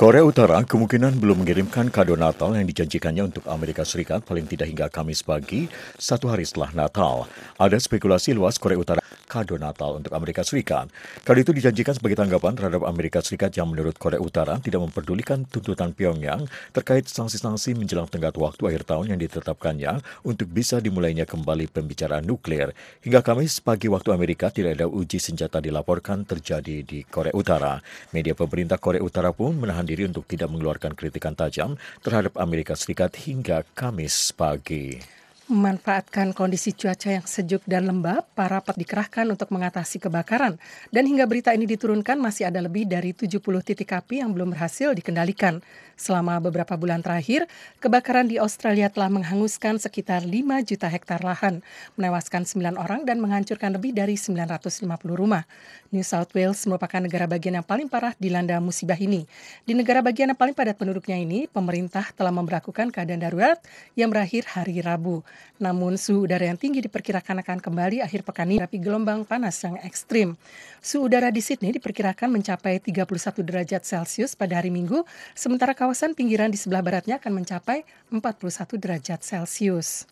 [0.00, 4.88] Korea Utara kemungkinan belum mengirimkan kado Natal yang dijanjikannya untuk Amerika Serikat paling tidak hingga
[4.88, 5.68] Kamis pagi,
[6.00, 7.28] satu hari setelah Natal.
[7.60, 10.90] Ada spekulasi luas Korea Utara kado Natal untuk Amerika Serikat.
[11.22, 15.94] Kado itu dijanjikan sebagai tanggapan terhadap Amerika Serikat yang menurut Korea Utara tidak memperdulikan tuntutan
[15.94, 22.26] Pyongyang terkait sanksi-sanksi menjelang tenggat waktu akhir tahun yang ditetapkannya untuk bisa dimulainya kembali pembicaraan
[22.26, 22.74] nuklir.
[23.06, 27.78] Hingga Kamis pagi waktu Amerika tidak ada uji senjata dilaporkan terjadi di Korea Utara.
[28.10, 33.14] Media pemerintah Korea Utara pun menahan diri untuk tidak mengeluarkan kritikan tajam terhadap Amerika Serikat
[33.22, 35.19] hingga Kamis pagi.
[35.50, 40.62] Memanfaatkan kondisi cuaca yang sejuk dan lembab, para pet dikerahkan untuk mengatasi kebakaran.
[40.94, 44.94] Dan hingga berita ini diturunkan masih ada lebih dari 70 titik api yang belum berhasil
[44.94, 45.58] dikendalikan.
[46.00, 47.44] Selama beberapa bulan terakhir,
[47.76, 50.32] kebakaran di Australia telah menghanguskan sekitar 5
[50.64, 51.60] juta hektar lahan,
[52.00, 54.80] menewaskan 9 orang dan menghancurkan lebih dari 950
[55.12, 55.44] rumah.
[55.92, 59.28] New South Wales merupakan negara bagian yang paling parah dilanda musibah ini.
[59.68, 63.60] Di negara bagian yang paling padat penduduknya ini, pemerintah telah memperlakukan keadaan darurat
[63.92, 65.20] yang berakhir hari Rabu.
[65.60, 69.76] Namun suhu udara yang tinggi diperkirakan akan kembali akhir pekan ini tapi gelombang panas yang
[69.84, 70.32] ekstrim.
[70.80, 73.04] Suhu udara di Sydney diperkirakan mencapai 31
[73.44, 75.04] derajat Celcius pada hari Minggu,
[75.36, 77.84] sementara kawasan pinggiran di sebelah baratnya akan mencapai
[78.14, 80.06] 41 derajat Celcius.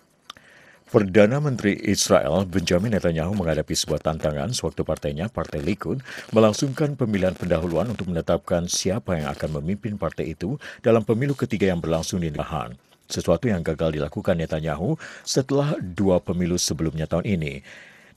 [0.89, 6.01] Perdana Menteri Israel Benjamin Netanyahu menghadapi sebuah tantangan sewaktu partainya, Partai Likud,
[6.33, 11.77] melangsungkan pemilihan pendahuluan untuk menetapkan siapa yang akan memimpin partai itu dalam pemilu ketiga yang
[11.77, 12.73] berlangsung di Nahan.
[13.05, 14.97] Sesuatu yang gagal dilakukan Netanyahu
[15.29, 17.61] setelah dua pemilu sebelumnya tahun ini.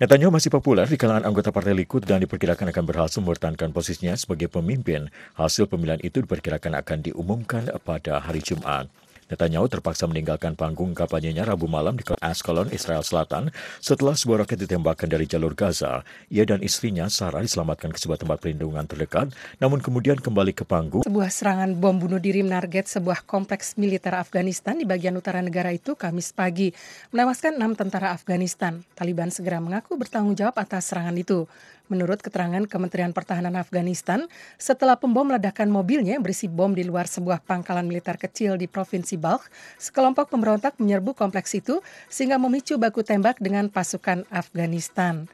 [0.02, 4.50] Netanyahu masih populer di kalangan anggota Partai Likud dan diperkirakan akan berhasil mempertahankan posisinya sebagai
[4.50, 5.14] pemimpin.
[5.38, 8.90] Hasil pemilihan itu diperkirakan akan diumumkan pada hari Jumat.
[9.32, 13.48] Netanyahu terpaksa meninggalkan panggung kampanyenya Rabu malam di Ascalon, Israel Selatan
[13.80, 16.04] setelah sebuah roket ditembakkan dari jalur Gaza.
[16.28, 19.32] Ia dan istrinya, Sarah, diselamatkan ke sebuah tempat perlindungan terdekat,
[19.64, 21.08] namun kemudian kembali ke panggung.
[21.08, 25.96] Sebuah serangan bom bunuh diri menarget sebuah kompleks militer Afghanistan di bagian utara negara itu
[25.96, 26.76] Kamis pagi,
[27.16, 28.84] menewaskan enam tentara Afghanistan.
[29.00, 31.48] Taliban segera mengaku bertanggung jawab atas serangan itu.
[31.88, 34.30] Menurut keterangan Kementerian Pertahanan Afghanistan,
[34.60, 39.16] setelah pembom meledakan mobilnya yang berisi bom di luar sebuah pangkalan militer kecil di Provinsi
[39.16, 39.48] Balkh,
[39.80, 41.80] sekelompok pemberontak menyerbu kompleks itu
[42.12, 45.26] sehingga memicu baku tembak dengan pasukan Afghanistan.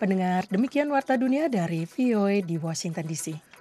[0.00, 3.51] Pendengar, demikian Warta Dunia dari VOA di Washington DC.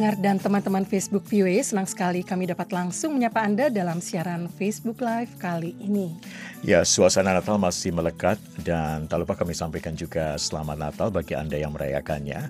[0.00, 4.96] Pendengar dan teman-teman Facebook VOA, senang sekali kami dapat langsung menyapa Anda dalam siaran Facebook
[5.04, 6.16] Live kali ini.
[6.64, 11.60] Ya, suasana Natal masih melekat dan tak lupa kami sampaikan juga selamat Natal bagi Anda
[11.60, 12.48] yang merayakannya.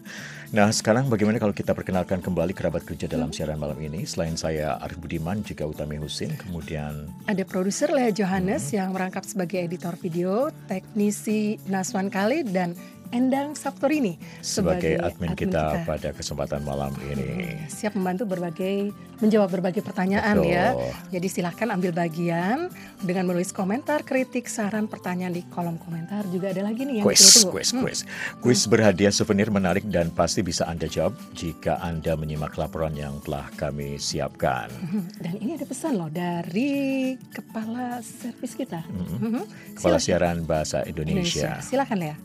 [0.54, 4.06] Nah, sekarang bagaimana kalau kita perkenalkan kembali kerabat kerja dalam siaran malam ini?
[4.06, 7.10] Selain saya Arif Budiman, juga Utami Husin, kemudian...
[7.26, 8.78] Ada produser Lea Johannes hmm.
[8.78, 12.78] yang merangkap sebagai editor video, teknisi Naswan Khalid, dan
[13.10, 17.58] Endang Saptorini sebagai, sebagai admin, admin kita, kita pada kesempatan malam ini.
[17.66, 20.54] Siap membantu berbagai menjawab berbagai pertanyaan Betul.
[20.54, 20.66] ya.
[21.12, 22.72] Jadi silahkan ambil bagian
[23.04, 26.24] dengan menulis komentar, kritik, saran, pertanyaan di kolom komentar.
[26.32, 27.82] Juga ada lagi nih yang quiz, quiz, hmm.
[27.84, 27.98] quiz.
[28.40, 33.50] Quiz berhadiah souvenir menarik dan pasti bisa Anda jawab jika Anda menyimak laporan yang telah
[33.58, 34.72] kami siapkan.
[34.72, 38.80] Hmm, dan ini ada pesan loh dari kepala servis kita.
[38.88, 39.44] Hmm.
[39.76, 40.06] Kepala silakan.
[40.06, 41.20] siaran bahasa Indonesia.
[41.20, 41.50] Indonesia.
[41.60, 42.16] Silakan ya.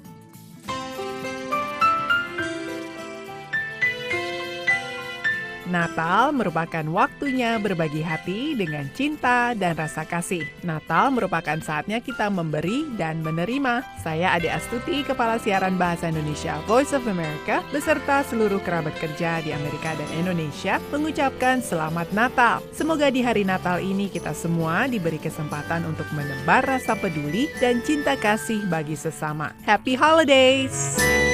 [5.65, 10.45] Natal merupakan waktunya berbagi hati dengan cinta dan rasa kasih.
[10.61, 13.81] Natal merupakan saatnya kita memberi dan menerima.
[14.01, 19.49] Saya Ade Astuti, Kepala Siaran Bahasa Indonesia Voice of America, beserta seluruh kerabat kerja di
[19.49, 22.61] Amerika dan Indonesia, mengucapkan Selamat Natal.
[22.69, 28.13] Semoga di hari Natal ini kita semua diberi kesempatan untuk menebar rasa peduli dan cinta
[28.13, 29.57] kasih bagi sesama.
[29.65, 31.24] Happy Holidays!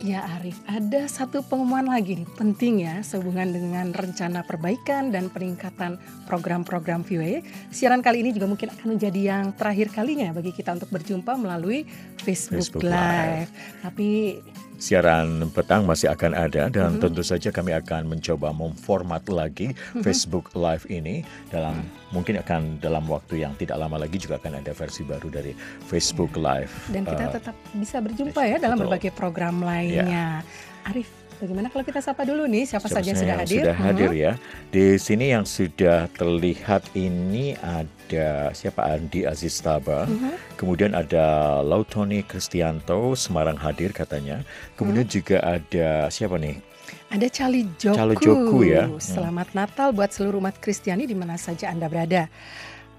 [0.00, 6.00] Ya Arif, ada satu pengumuman lagi nih penting ya sehubungan dengan rencana perbaikan dan peningkatan
[6.24, 7.44] program-program VOA.
[7.68, 11.84] Siaran kali ini juga mungkin akan menjadi yang terakhir kalinya bagi kita untuk berjumpa melalui
[12.16, 13.52] Facebook, Facebook Live.
[13.52, 13.52] Live.
[13.84, 14.08] Tapi
[14.80, 17.02] siaran petang masih akan ada dan mm-hmm.
[17.04, 20.00] tentu saja kami akan mencoba memformat lagi mm-hmm.
[20.02, 21.20] Facebook Live ini
[21.52, 22.10] dalam mm-hmm.
[22.16, 25.52] mungkin akan dalam waktu yang tidak lama lagi juga akan ada versi baru dari
[25.84, 26.64] Facebook yeah.
[26.64, 26.74] Live.
[26.88, 28.88] Dan kita uh, tetap bisa berjumpa ya dalam betul.
[28.88, 30.40] berbagai program lainnya.
[30.40, 30.88] Yeah.
[30.88, 33.62] Arif, Bagaimana kalau kita sapa dulu nih siapa, siapa saja yang sudah hadir?
[33.64, 34.32] Sudah hadir ya.
[34.68, 40.04] Di sini yang sudah terlihat ini ada siapa Andi Aziz Taba.
[40.04, 40.36] Uh -huh.
[40.60, 44.44] Kemudian ada Lautoni Kristianto Semarang hadir katanya.
[44.76, 45.16] Kemudian uh -huh.
[45.16, 46.60] juga ada siapa nih?
[47.08, 47.96] Ada Cali Joku.
[47.96, 48.84] Cali Joku ya.
[49.00, 52.28] Selamat Natal buat seluruh umat Kristiani di mana saja Anda berada.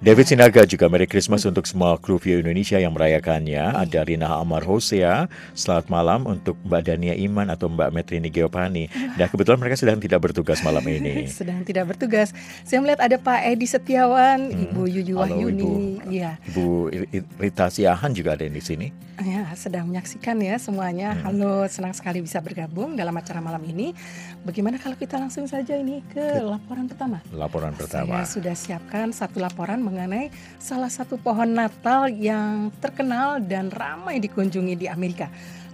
[0.02, 3.86] David Sinaga juga Merry Christmas untuk semua kru Vio Indonesia yang merayakannya.
[3.86, 8.90] Ada Rina Amar Hosea, selamat malam untuk Mbak Dania Iman atau Mbak Metrini Geopani.
[8.90, 11.30] Dan kebetulan mereka sedang tidak bertugas malam ini.
[11.30, 12.34] sedang tidak bertugas.
[12.66, 14.62] Saya melihat ada Pak Edi Setiawan, hmm.
[14.74, 16.34] Ibu Yuyu Wahyuni, Ibu, ya.
[16.50, 16.66] Ibu
[17.38, 18.90] Rita Siahan juga ada di sini.
[19.22, 21.14] Ya, sedang menyaksikan ya semuanya.
[21.14, 21.30] Hmm.
[21.30, 23.94] Halo, senang sekali bisa bergabung dalam acara malam ini.
[24.42, 27.22] Bagaimana kalau kita langsung saja ini ke, ke laporan pertama?
[27.30, 28.26] Laporan pertama.
[28.26, 34.80] Saya sudah siapkan satu laporan mengenai salah satu pohon Natal yang terkenal dan ramai dikunjungi
[34.80, 35.28] di Amerika.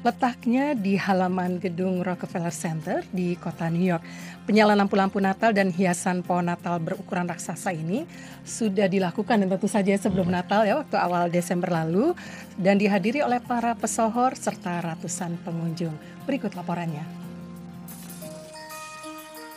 [0.06, 4.02] Letaknya di halaman gedung Rockefeller Center di kota New York.
[4.46, 8.08] Penyalaan lampu-lampu Natal dan hiasan pohon Natal berukuran raksasa ini
[8.46, 12.16] sudah dilakukan dan tentu saja sebelum Natal ya waktu awal Desember lalu
[12.56, 15.94] dan dihadiri oleh para pesohor serta ratusan pengunjung.
[16.24, 17.04] Berikut laporannya.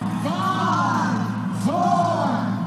[0.01, 2.60] Five, four.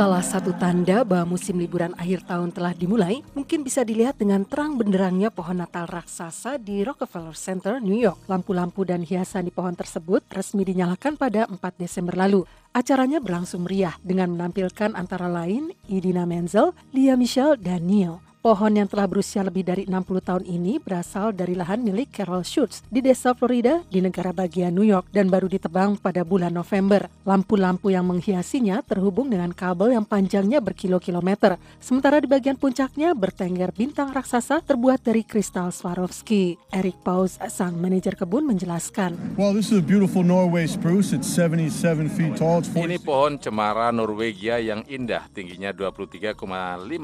[0.00, 4.80] Salah satu tanda bahwa musim liburan akhir tahun telah dimulai mungkin bisa dilihat dengan terang
[4.80, 8.16] benderangnya pohon Natal raksasa di Rockefeller Center, New York.
[8.24, 12.48] Lampu-lampu dan hiasan di pohon tersebut resmi dinyalakan pada 4 Desember lalu.
[12.72, 18.29] Acaranya berlangsung meriah dengan menampilkan antara lain Idina Menzel, Lia Michelle, dan Neil.
[18.40, 22.80] Pohon yang telah berusia lebih dari 60 tahun ini berasal dari lahan milik Carol Schutz
[22.88, 27.04] di desa Florida di negara bagian New York dan baru ditebang pada bulan November.
[27.28, 31.60] Lampu-lampu yang menghiasinya terhubung dengan kabel yang panjangnya berkilo-kilometer.
[31.84, 36.56] Sementara di bagian puncaknya bertengger bintang raksasa terbuat dari kristal Swarovski.
[36.72, 39.36] Eric Paus, sang manajer kebun menjelaskan.
[39.36, 41.12] Well, this is a beautiful Norway spruce.
[41.12, 42.64] It's 77 feet tall.
[42.64, 46.40] It's Ini pohon cemara Norwegia yang indah, tingginya 23,5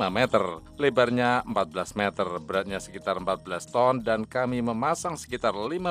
[0.09, 5.83] meter, lebarnya 14 meter, beratnya sekitar 14 ton dan kami memasang sekitar 50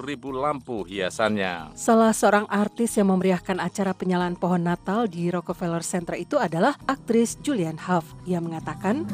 [0.00, 1.74] ribu lampu hiasannya.
[1.74, 7.36] Salah seorang artis yang memeriahkan acara penyalaan pohon Natal di Rockefeller Center itu adalah aktris
[7.42, 8.06] Julianne Hough.
[8.24, 9.04] Ia mengatakan,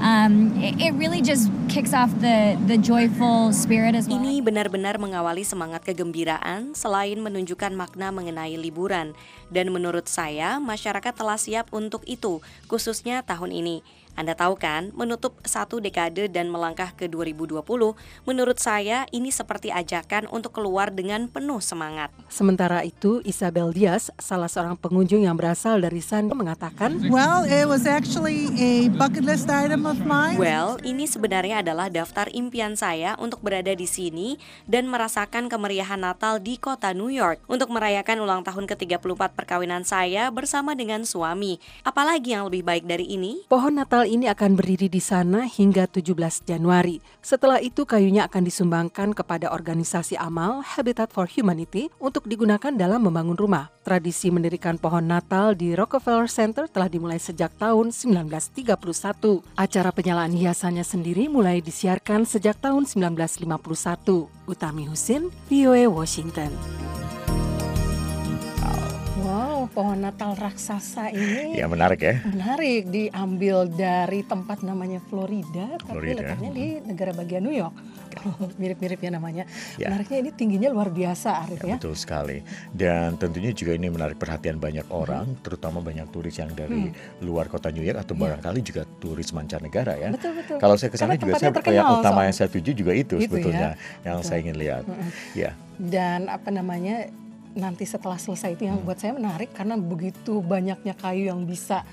[0.00, 4.18] um, it really just kicks off the the joyful spirit as well.
[4.18, 9.12] Ini benar-benar mengawali semangat kegembiraan selain menunjukkan makna mengenai liburan.
[9.48, 13.80] Dan menurut saya, masyarakat telah siap untuk itu, khususnya tahun ini.
[14.18, 17.62] Anda tahu kan, menutup satu dekade dan melangkah ke 2020,
[18.26, 22.10] menurut saya ini seperti ajakan untuk keluar dengan penuh semangat.
[22.26, 27.86] Sementara itu, Isabel Diaz, salah seorang pengunjung yang berasal dari San mengatakan, Well, it was
[27.86, 30.34] actually a bucket list item of mine.
[30.34, 34.34] Well, ini sebenarnya adalah daftar impian saya untuk berada di sini
[34.66, 40.34] dan merasakan kemeriahan Natal di kota New York untuk merayakan ulang tahun ke-34 perkawinan saya
[40.34, 41.62] bersama dengan suami.
[41.86, 43.46] Apalagi yang lebih baik dari ini?
[43.46, 47.04] Pohon Natal ini akan berdiri di sana hingga 17 Januari.
[47.20, 53.36] Setelah itu kayunya akan disumbangkan kepada organisasi amal Habitat for Humanity untuk digunakan dalam membangun
[53.36, 53.68] rumah.
[53.84, 59.44] Tradisi mendirikan pohon Natal di Rockefeller Center telah dimulai sejak tahun 1931.
[59.54, 63.44] Acara penyalaan hiasannya sendiri mulai disiarkan sejak tahun 1951.
[64.48, 66.97] Utami Husin, VOA Washington.
[69.78, 72.18] Pohon Natal raksasa ini Ya menarik ya.
[72.26, 76.34] menarik diambil dari tempat namanya Florida, tapi Florida.
[76.34, 77.78] letaknya di negara bagian New York.
[78.58, 79.46] Mirip-mirip ya namanya.
[79.78, 79.86] Ya.
[79.86, 81.78] Menariknya ini tingginya luar biasa, Arif ya.
[81.78, 82.42] Betul sekali.
[82.74, 86.90] Dan tentunya juga ini menarik perhatian banyak orang, terutama banyak turis yang dari
[87.22, 88.34] luar kota New York atau Iya.
[88.34, 90.10] barangkali juga turis mancanegara ya.
[90.10, 90.58] Betul, betul.
[90.58, 93.30] Kalau saya ke sana Karena juga saya yang utama yang saya tuju juga itu Itu
[93.30, 94.10] sebetulnya ya.
[94.10, 94.26] yang Betul.
[94.26, 94.82] saya ingin lihat.
[94.90, 95.08] Mm-mm.
[95.38, 95.54] Ya.
[95.78, 97.06] Dan apa namanya
[97.54, 98.70] nanti setelah selesai itu Hmm.
[98.74, 101.86] yang buat saya menarik karena begitu banyaknya kayu yang bisa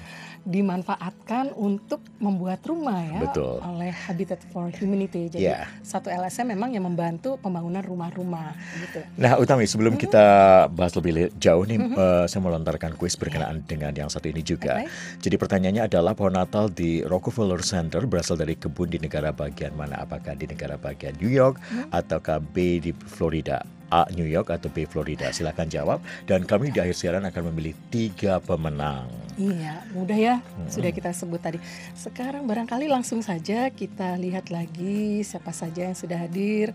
[0.45, 3.58] dimanfaatkan untuk membuat rumah ya Betul.
[3.66, 5.26] oleh Habitat for Humanity.
[5.28, 5.66] Jadi Ya.
[5.82, 9.01] satu LSM memang yang membantu pembangunan rumah-rumah gitu.
[9.18, 10.22] Nah, Utami, sebelum kita
[10.70, 11.93] bahas lebih jauh nih, Mhm.
[11.97, 14.86] eh, saya mau lontarkan kuis berkenaan dengan yang satu ini juga.
[14.86, 14.89] Baik.
[15.20, 19.97] Jadi pertanyaannya adalah pohon Natal di Rockefeller Center berasal dari kebun di negara bagian mana?
[19.97, 21.89] Apakah di negara bagian New York Hmm.
[21.89, 23.66] ataukah B di Florida?
[23.91, 25.29] A New York atau B Florida?
[25.29, 26.01] Silahkan jawab.
[26.25, 29.09] Dan kami di akhir siaran akan memilih tiga pemenang.
[29.36, 30.36] Iya, mudah ya.
[30.39, 30.71] Mm-mm.
[30.71, 31.59] Sudah kita sebut tadi.
[31.91, 36.71] Sekarang barangkali langsung saja kita lihat lagi siapa saja yang sudah hadir.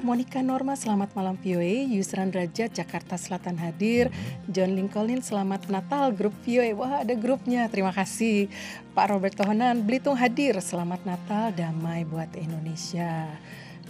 [0.00, 1.84] Monica Norma, selamat malam VOA.
[1.92, 4.08] Yusran Rajat, Jakarta Selatan hadir.
[4.48, 6.72] John Lincoln, selamat Natal, grup VOA.
[6.72, 7.68] Wah, ada grupnya.
[7.68, 8.48] Terima kasih.
[8.96, 10.56] Pak Robert Tohonan, Belitung hadir.
[10.64, 13.28] Selamat Natal, damai buat Indonesia.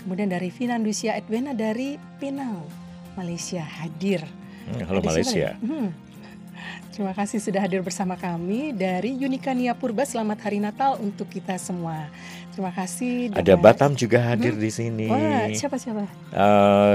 [0.00, 2.64] Kemudian dari Finandusia Edwena dari Penang,
[3.20, 4.24] Malaysia hadir.
[4.70, 5.48] Hmm, halo Ada Malaysia.
[5.60, 5.92] Hmm.
[7.00, 10.04] Terima kasih sudah hadir bersama kami dari Unika Nia Purba.
[10.04, 12.12] Selamat Hari Natal untuk kita semua.
[12.52, 13.32] Terima kasih.
[13.32, 14.60] Ada dengan- Batam juga hadir Hmm.
[14.60, 15.08] di sini.
[15.08, 16.04] Wah, siapa siapa?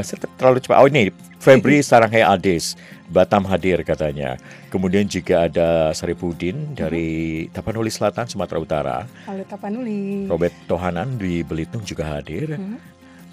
[0.06, 0.78] Ter- terlalu cepat.
[0.78, 1.10] Oh ini
[1.42, 2.78] Febri Saranghe Ades
[3.10, 4.38] Batam hadir katanya.
[4.70, 8.98] Kemudian juga ada Saripudin dari Tapanuli Selatan Sumatera Utara.
[9.26, 10.30] Halo Tapanuli.
[10.30, 12.62] Robert Tohanan di Belitung juga hadir.
[12.62, 12.78] Hmm.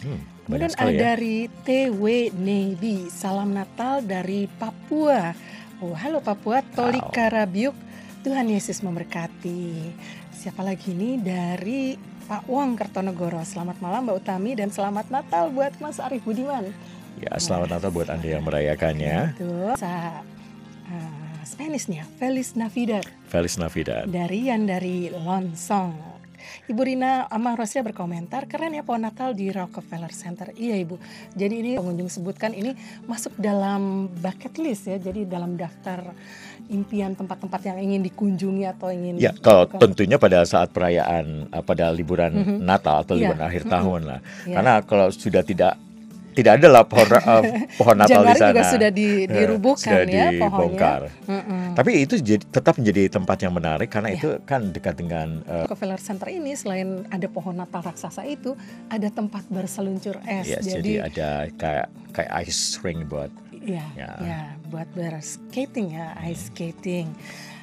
[0.01, 0.19] Hmm,
[0.49, 1.01] Kemudian ada ya.
[1.15, 3.13] dari TW Navy.
[3.13, 5.37] Salam Natal dari Papua.
[5.83, 6.63] Oh, halo Papua.
[6.63, 7.75] Tolika Rabiuk.
[8.23, 9.91] Tuhan Yesus memberkati.
[10.31, 13.43] Siapa lagi ini dari Pak Wong Kertonegoro.
[13.43, 16.71] Selamat malam Mbak Utami dan selamat Natal buat Mas Arif Budiman.
[17.19, 19.35] Ya, selamat Natal buat Anda yang merayakannya.
[19.35, 20.23] Itu sa
[20.87, 24.07] uh, Spanishnya Feliz Navidad Feliz Navidad.
[24.07, 26.12] dari yang dari Lonsong.
[26.69, 30.53] Ibu Rina Amah Rosia berkomentar, keren ya pohon Natal di Rockefeller Center.
[30.55, 30.97] Iya Ibu,
[31.35, 36.13] jadi ini pengunjung sebutkan ini masuk dalam bucket list ya, jadi dalam daftar
[36.71, 41.91] impian tempat-tempat yang ingin dikunjungi atau ingin Ya, kalau tentunya pada saat perayaan, eh, pada
[41.91, 42.57] liburan Mhm.
[42.63, 43.35] Natal atau Iya.
[43.35, 43.71] liburan akhir Mhm.
[43.71, 44.21] tahun lah.
[44.47, 44.55] Iya.
[44.57, 45.75] Karena kalau sudah tidak
[46.33, 47.43] tidak ada lah pohon uh,
[47.77, 48.51] pohon Natal di Januari sana.
[48.51, 51.01] juga sudah di- Eh, dirubuhkan sudah ya dibongkar.
[51.07, 51.31] pohonnya.
[51.31, 51.65] Mm-mm.
[51.73, 54.17] Tapi itu jadi, tetap menjadi tempat yang menarik karena Iya.
[54.17, 58.57] itu kan dekat dengan uh, Rockefeller Center ini selain ada pohon Natal raksasa itu,
[58.89, 60.49] ada tempat berseluncur es.
[60.49, 64.11] ya, jadi, ada kayak kayak ice ring buat ya, ya.
[64.19, 67.13] ya, buat berskating ya, ice skating.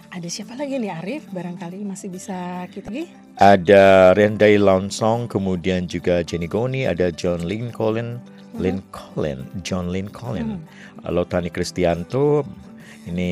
[0.10, 1.30] Ada siapa lagi nih Arif?
[1.30, 2.34] Barangkali masih bisa
[2.68, 3.14] kita lagi.
[3.38, 8.18] Ada Rendai Lonsong, kemudian juga Jenny Goni, ada John Lincoln,
[8.58, 10.64] Lincoln, John Lincoln,
[11.06, 12.42] Lotani Kristianto,
[13.06, 13.32] ini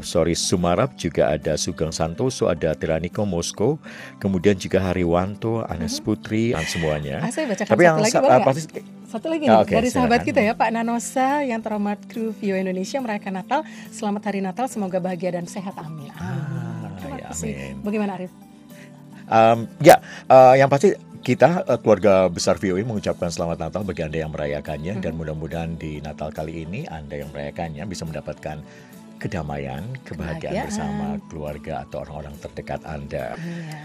[0.00, 3.76] sorry Sumarap juga ada Sugeng Santoso, ada Tiraniko Moskow,
[4.16, 7.20] kemudian juga Hariwanto, Anes Putri, dan semuanya.
[7.20, 9.72] Ah, saya bacakan Tapi satu yang lagi boleh ah, pasti- Satu lagi Ah, nih, oke,
[9.72, 10.28] dari sahabat silakan.
[10.28, 13.60] kita ya Pak Nanosa yang terhormat kru Vio Indonesia merayakan Natal.
[13.88, 15.78] Selamat Hari Natal, semoga bahagia dan sehat.
[15.78, 16.10] Amin.
[16.10, 16.90] Amin.
[16.98, 17.86] Terima ya, amin.
[17.86, 18.34] Bagaimana Arif?
[19.26, 20.94] Um, ya, uh, yang pasti
[21.26, 25.98] kita uh, keluarga besar VOA mengucapkan selamat Natal bagi Anda yang merayakannya dan mudah-mudahan di
[25.98, 28.62] Natal kali ini Anda yang merayakannya bisa mendapatkan
[29.18, 30.64] kedamaian, kebahagiaan Kebahagiaan.
[30.70, 33.34] bersama keluarga atau orang-orang terdekat Anda.
[33.42, 33.78] Iya.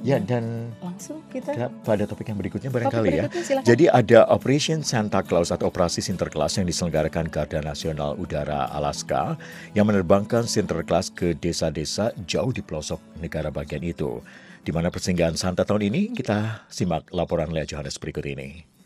[0.00, 3.26] Ya dan Langsung kita pada topik yang berikutnya barangkali ya.
[3.26, 3.66] berikutnya, silakan.
[3.66, 9.34] Jadi ada Operation Santa Claus atau operasi Sinterklas yang diselenggarakan Garda Nasional Udara Alaska
[9.74, 14.22] yang menerbangkan Sinterklas ke desa-desa jauh di pelosok negara bagian itu.
[14.60, 18.79] Di mana persinggahan Santa tahun ini kita simak laporan Lea Johannes berikut ini.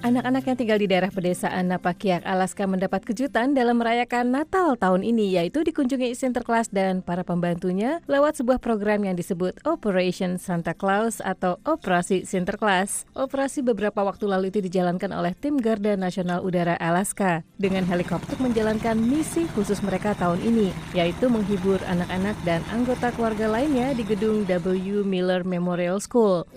[0.00, 5.36] Anak-anak yang tinggal di daerah pedesaan Napakiak, Alaska mendapat kejutan dalam merayakan Natal tahun ini,
[5.36, 11.60] yaitu dikunjungi Sinterklas dan para pembantunya lewat sebuah program yang disebut Operation Santa Claus atau
[11.68, 13.04] Operasi Sinterklas.
[13.12, 18.96] Operasi beberapa waktu lalu itu dijalankan oleh tim Garda Nasional Udara Alaska dengan helikopter menjalankan
[18.96, 25.04] misi khusus mereka tahun ini, yaitu menghibur anak-anak dan anggota keluarga lainnya di gedung W.
[25.04, 26.48] Miller Memorial School.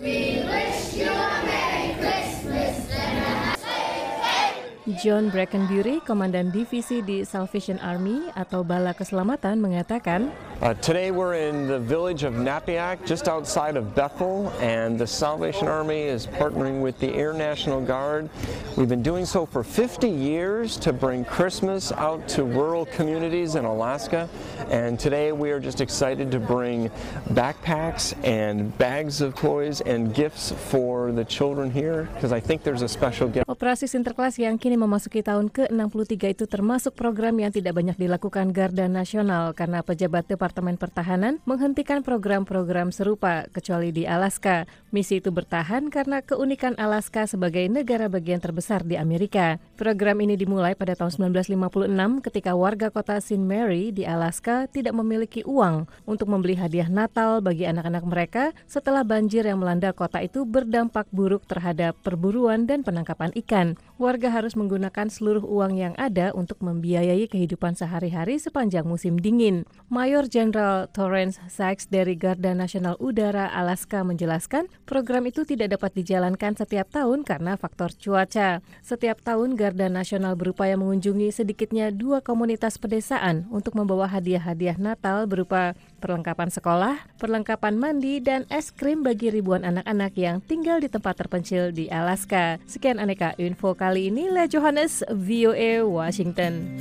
[4.84, 10.28] John Brackenbury, Komandan Divisi di Salvation Army atau Bala Keselamatan mengatakan,
[10.60, 15.68] Uh, today we're in the village of Napiak, just outside of Bethel, and the Salvation
[15.68, 18.30] Army is partnering with the Air National Guard.
[18.76, 23.64] We've been doing so for 50 years to bring Christmas out to rural communities in
[23.64, 24.28] Alaska,
[24.70, 26.88] and today we are just excited to bring
[27.34, 32.82] backpacks and bags of toys and gifts for the children here, because I think there's
[32.82, 33.48] a special gift.
[33.48, 38.86] Operasi Sinterklas yang kini memasuki tahun ke-63 itu termasuk program yang tidak banyak dilakukan Garda
[38.90, 44.66] Nasional karena pejabat Departemen Pertahanan menghentikan program-program serupa kecuali di Alaska.
[44.94, 49.62] Misi itu bertahan karena keunikan Alaska sebagai negara bagian terbesar di Amerika.
[49.74, 53.40] Program ini dimulai pada tahun 1956 ketika warga kota St.
[53.40, 59.46] Mary di Alaska tidak memiliki uang untuk membeli hadiah Natal bagi anak-anak mereka setelah banjir
[59.46, 63.78] yang melanda kota itu berdampak buruk terhadap perburuan dan penangkapan ikan.
[63.94, 69.62] Warga harus menggunakan seluruh uang yang ada untuk membiayai kehidupan sehari-hari sepanjang musim dingin.
[69.86, 76.58] Mayor Jenderal Torrance Sykes dari Garda Nasional Udara Alaska menjelaskan, program itu tidak dapat dijalankan
[76.58, 78.66] setiap tahun karena faktor cuaca.
[78.82, 85.78] Setiap tahun Garda Nasional berupaya mengunjungi sedikitnya dua komunitas pedesaan untuk membawa hadiah-hadiah Natal berupa
[86.02, 91.70] perlengkapan sekolah, perlengkapan mandi, dan es krim bagi ribuan anak-anak yang tinggal di tempat terpencil
[91.70, 92.58] di Alaska.
[92.66, 96.72] Sekian aneka info kali ini, Lea Johannes, VOA Washington.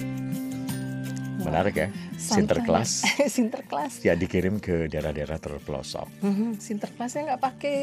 [1.38, 1.88] Menarik ya.
[2.16, 3.04] Sinterklas
[3.36, 3.99] Sinterklas.
[3.99, 6.08] ya dikirim ke daerah-daerah terpelosok.
[6.24, 7.78] Mhm, Sinterklasnya nggak pakai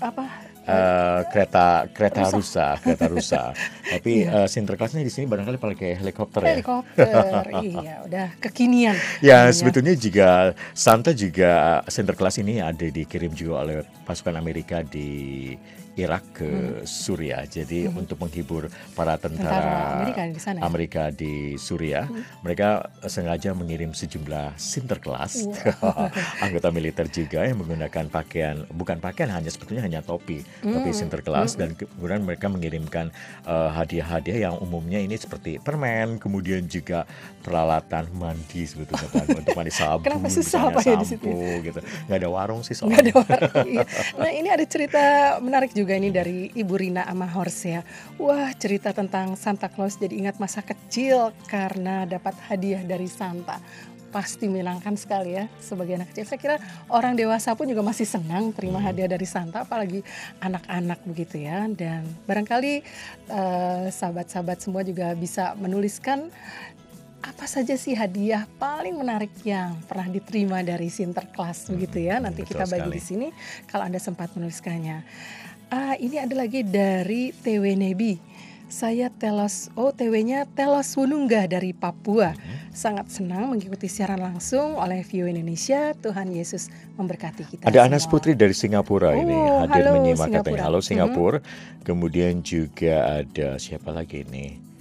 [0.00, 0.24] apa?
[0.62, 2.32] Eh, kereta kereta Rusa.
[2.32, 3.42] rusa, kereta rusa.
[3.92, 4.46] Tapi Iya.
[4.46, 6.56] eh, Sinterklasnya di sini barangkali pakai helikopter ya.
[6.56, 8.96] Helikopter, iya, udah kekinian.
[9.20, 9.52] Ya ininya.
[9.52, 10.28] sebetulnya juga
[10.72, 13.76] Santa juga Sinterklas ini ada dikirim juga oleh
[14.08, 15.52] pasukan Amerika di
[15.94, 16.82] Irak ke Hmm.
[16.82, 17.44] Suriah.
[17.44, 18.00] Jadi Hmm.
[18.00, 20.62] untuk menghibur para tentara, Tentara Amerika di sana ya?
[20.64, 22.24] Amerika di Suriah, Hmm.
[22.40, 22.68] mereka
[23.04, 26.08] sengaja mengirim sejumlah Sinterklas Wow.
[26.44, 30.96] anggota militer juga yang menggunakan pakaian bukan pakaian hanya sebetulnya hanya topi, topi Hmm.
[30.96, 31.60] Sinterklas Hmm.
[31.60, 33.12] dan kemudian mereka mengirimkan
[33.42, 37.04] eh, hadiah-hadiah yang umumnya ini seperti permen, kemudian juga
[37.38, 41.26] peralatan mandi sebetulnya kan untuk mandi sabun, Kenapa susah apa ya di situ?
[41.60, 41.80] gitu.
[42.06, 43.02] Nggak ada warung sih soalnya.
[43.02, 43.84] ada warung, iya.
[44.14, 45.02] Nah ini ada cerita
[45.38, 47.82] menarik juga ini dari Ibu Rina Amahors ya.
[48.14, 53.58] Wah cerita tentang Santa Claus jadi ingat masa kecil karena dapat hadiah dari Santa.
[54.12, 56.28] Pasti menyenangkan sekali ya sebagai anak kecil.
[56.28, 56.56] Saya kira
[56.92, 60.06] orang dewasa pun juga masih senang terima hadiah dari Santa apalagi
[60.38, 61.66] anak-anak begitu ya.
[61.66, 62.74] Dan barangkali
[63.32, 66.30] eh, sahabat-sahabat semua juga bisa menuliskan
[67.22, 72.18] apa saja sih hadiah paling menarik yang pernah diterima dari Sinterklas begitu ya.
[72.18, 72.98] Nanti betul kita bagi sekali.
[72.98, 73.28] di sini
[73.70, 75.06] kalau Anda sempat menuliskannya.
[75.72, 78.20] Ah, ini ada lagi dari TW Nebi.
[78.68, 82.32] Saya Telos, oh TW-nya Telos Wunungga dari Papua.
[82.72, 85.92] Sangat senang mengikuti siaran langsung oleh View Indonesia.
[85.94, 87.62] Tuhan Yesus memberkati kita.
[87.64, 87.88] Ada semua.
[87.88, 90.44] Anas Putri dari Singapura ini Oh, hadir halo, menyimak Singapura.
[90.44, 90.62] katanya.
[90.64, 90.88] Halo Mhm.
[90.88, 91.38] Singapura.
[91.84, 94.71] Kemudian juga ada siapa lagi nih?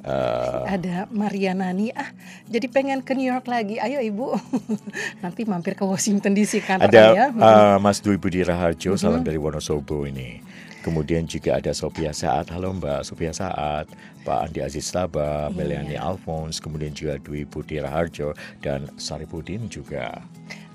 [0.00, 1.92] Eh, Ada Maria Nani.
[1.92, 2.08] Ah,
[2.48, 3.76] jadi pengen ke New York lagi.
[3.76, 4.32] Ayo Ibu.
[5.24, 7.26] Nanti mampir ke Washington DC kantor ada ya.
[7.28, 10.40] eh, Mas Dwi Budi Raharjo, salam dari Wonosobo ini.
[10.80, 13.92] Kemudian juga ada Sophia Saat, halo Mbak Sophia Saat,
[14.24, 15.52] Pak Andi Aziz Laba, Iya.
[15.52, 18.32] Meliani Alphonse, kemudian juga Dwi Budi Raharjo
[18.64, 20.24] dan Saripudin juga.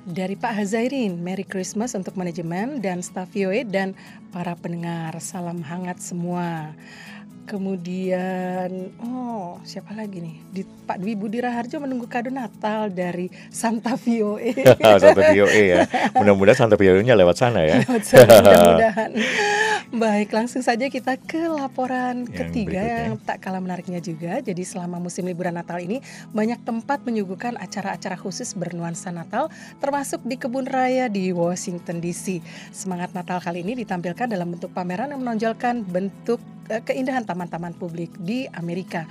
[0.06, 3.98] Dari Pak Hazairin, Merry Christmas untuk manajemen dan staf VOA dan
[4.30, 5.18] para pendengar.
[5.18, 6.78] Salam hangat semua.
[7.46, 10.36] Kemudian, oh siapa lagi nih?
[10.50, 14.50] Di, Pak Dwi Budi Raharjo menunggu kado Natal dari Santa VOA.
[15.02, 15.82] Santa VOA ya.
[16.18, 17.86] Mudah-mudahan Santa VOA-nya lewat sana ya.
[17.86, 19.10] Lewat sana, mudah-mudahan.
[19.94, 23.06] Baik, langsung saja kita ke laporan Yang ketiga berikutnya.
[23.06, 24.42] yang tak kalah menariknya juga.
[24.42, 26.02] Jadi selama musim liburan Natal ini
[26.34, 32.42] banyak tempat menyuguhkan acara-acara khusus bernuansa Natal termasuk di kebun raya di Washington DC.
[32.74, 36.42] Semangat Natal kali ini ditampilkan dalam bentuk pameran yang menonjolkan bentuk
[36.74, 39.04] eh, keindahan taman-taman publik di Amerika.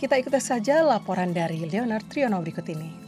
[0.00, 3.04] Kita ikuti saja laporan dari Leonard Triono berikut ini.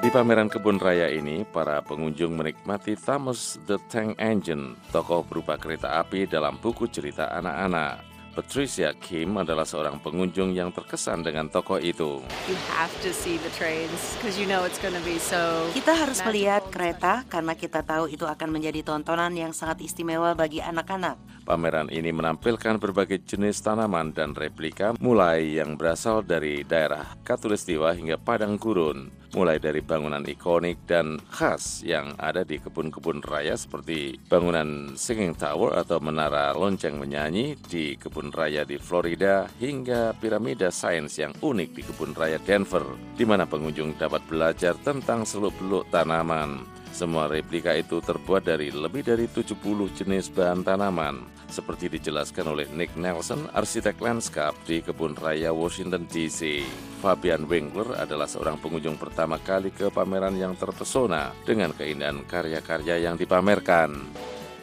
[0.00, 6.00] Di pameran kebun raya ini, para pengunjung menikmati Thomas the Tank Engine, tokoh berupa kereta
[6.00, 8.09] api dalam buku cerita anak-anak.
[8.30, 12.22] Patricia Kim adalah seorang pengunjung yang terkesan dengan tokoh itu.
[12.46, 15.66] You have to see the trains because you know it's going to be so.
[15.74, 20.62] Kita harus melihat kereta karena kita tahu itu akan menjadi tontonan yang sangat istimewa bagi
[20.62, 21.39] anak-anak.
[21.50, 28.22] Pameran ini menampilkan berbagai jenis tanaman dan replika mulai yang berasal dari daerah Katulistiwa hingga
[28.22, 29.10] padang gurun.
[29.34, 35.74] Mulai dari bangunan ikonik dan khas yang ada di kebun-kebun raya seperti bangunan Singing Tower
[35.74, 41.82] atau menara lonceng menyanyi di kebun raya di Florida hingga piramida sains yang unik di
[41.82, 46.78] kebun raya Denver di mana pengunjung dapat belajar tentang seluk-beluk tanaman.
[46.90, 49.62] Semua replika itu terbuat dari lebih dari 70
[49.94, 56.64] jenis bahan tanaman, seperti dijelaskan oleh Nick Nelson, arsitek lanskap di Kebun Raya Washington DC.
[57.02, 63.18] Fabian Winkler adalah seorang pengunjung pertama kali ke pameran yang terpesona dengan keindahan karya-karya yang
[63.18, 63.98] dipamerkan.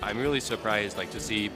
[0.02, 1.52] I'm really surprised, like to see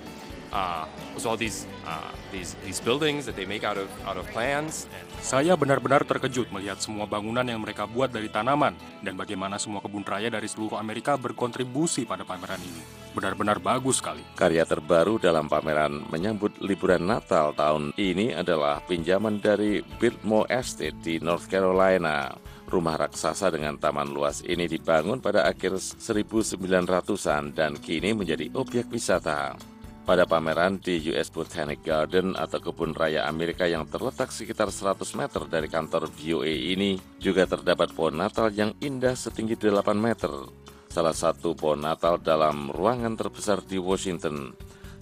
[0.51, 4.27] uh, was all these uh, these these buildings that they make out of out of
[4.36, 4.86] plants.
[4.91, 9.79] And Saya benar-benar terkejut melihat semua bangunan yang mereka buat dari tanaman dan bagaimana semua
[9.79, 13.01] kebun raya dari seluruh Amerika berkontribusi pada pameran ini.
[13.12, 14.24] Benar-benar bagus sekali.
[14.39, 21.20] Karya terbaru dalam pameran menyambut liburan Natal tahun ini adalah pinjaman dari Biltmore Estate di
[21.20, 22.32] North Carolina.
[22.72, 29.59] Rumah raksasa dengan taman luas ini dibangun pada akhir 1900-an dan kini menjadi objek wisata.
[30.07, 35.45] Pada pameran di US Botanic Garden atau kebun raya Amerika yang terletak sekitar 100 meter
[35.51, 40.61] dari kantor VOA ini juga terdapat pohon Natal yang indah setinggi 8 meter.
[40.91, 44.51] Salah satu pohon Natal dalam ruangan terbesar di Washington.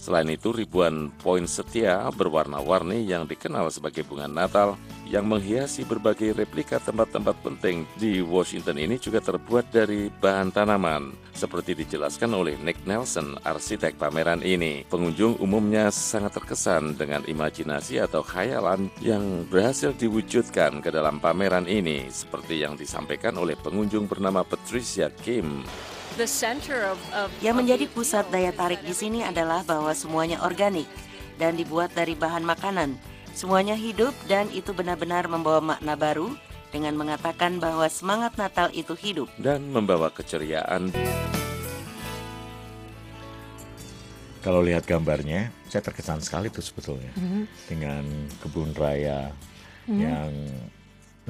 [0.00, 6.80] Selain itu, ribuan poin setia berwarna-warni yang dikenal sebagai bunga Natal yang menghiasi berbagai replika
[6.80, 11.12] tempat-tempat penting di Washington ini juga terbuat dari bahan tanaman.
[11.36, 14.88] Seperti dijelaskan oleh Nick Nelson, arsitek pameran ini.
[14.88, 22.08] Pengunjung umumnya sangat terkesan dengan imajinasi atau khayalan yang berhasil diwujudkan ke dalam pameran ini,
[22.08, 25.60] seperti yang disampaikan oleh pengunjung bernama Patricia Kim.
[26.18, 30.86] The center of, of Yang menjadi pusat daya tarik di sini adalah bahwa semuanya organik
[31.38, 32.98] dan dibuat dari bahan makanan.
[33.32, 36.34] Semuanya hidup dan itu benar-benar membawa makna baru
[36.70, 39.30] dengan mengatakan bahwa semangat Natal itu hidup.
[39.38, 40.90] dan membawa keceriaan.
[44.40, 47.42] Kalau lihat gambarnya, saya terkesan sekali tuh sebetulnya Mhm.
[47.68, 48.04] dengan
[48.40, 49.28] kebun raya
[49.84, 50.00] Mhm.
[50.00, 50.32] yang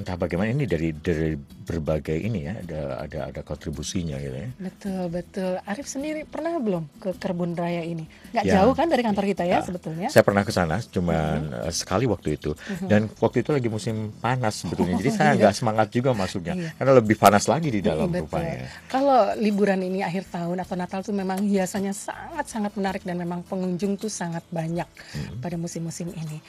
[0.01, 4.49] entah bagaimana ini dari dari berbagai ini ya ada ada ada kontribusinya gitu ya.
[4.59, 5.53] Betul, betul.
[5.63, 8.09] Arif sendiri pernah belum ke kebun raya ini?
[8.35, 8.53] Nggak Ya.
[8.59, 10.09] jauh kan dari kantor kita ya sebetulnya?
[10.11, 11.39] Saya pernah ke sana, cuman
[11.69, 12.89] eh, sekali waktu itu, Mhm.
[12.89, 15.39] dan waktu itu lagi musim panas sebetulnya, jadi Oh, saya iya.
[15.47, 16.71] nggak semangat juga masuknya, Iya.
[16.75, 18.27] karena lebih panas lagi di dalam Betul.
[18.27, 18.67] rupanya.
[18.89, 23.95] Kalau liburan ini akhir tahun atau Natal tuh memang hiasannya sangat-sangat menarik dan memang pengunjung
[23.95, 25.39] tuh sangat banyak Hmm.
[25.39, 26.41] pada musim-musim ini.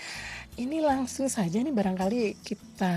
[0.59, 2.91] Ini langsung saja nih barangkali kita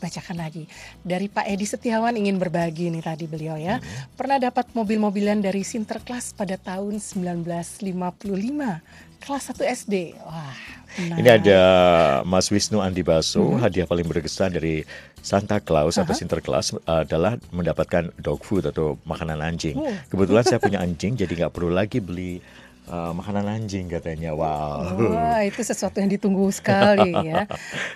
[0.00, 0.64] bacakan lagi
[1.04, 3.84] dari Pak Edi Setiawan ingin berbagi nih tadi beliau ya
[4.16, 7.84] pernah dapat mobil-mobilan dari Sinterklas pada tahun 1955
[9.20, 9.94] kelas 1 SD
[10.24, 10.56] wah
[10.90, 11.60] Ini ada
[12.26, 13.62] Mas Wisnu Andi Baso, Mhm.
[13.62, 14.82] hadiah paling berkesan dari
[15.22, 16.18] Santa Claus atau Aha.
[16.18, 19.78] Sinterklas adalah mendapatkan dog food atau makanan anjing.
[19.78, 19.86] Oh.
[20.10, 22.42] Kebetulan saya punya anjing, jadi nggak perlu lagi beli
[22.90, 24.34] uh, makanan anjing katanya.
[24.34, 24.98] Wow.
[25.14, 27.46] Wah, itu sesuatu yang ditunggu sekali ya.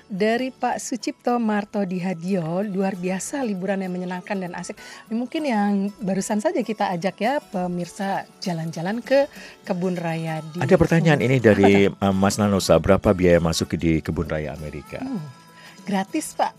[0.07, 4.79] Dari Pak Sucipto Marto di Hadio, luar biasa liburan yang menyenangkan dan asik.
[5.11, 5.71] Mungkin yang
[6.01, 9.27] barusan saja kita ajak ya pemirsa jalan-jalan ke
[9.67, 14.31] kebun raya di Ada pertanyaan ini dari uh, Mas Nanosa, berapa biaya masuk di kebun
[14.31, 15.03] raya Amerika?
[15.03, 15.44] Hmm,
[15.85, 16.53] gratis, Pak.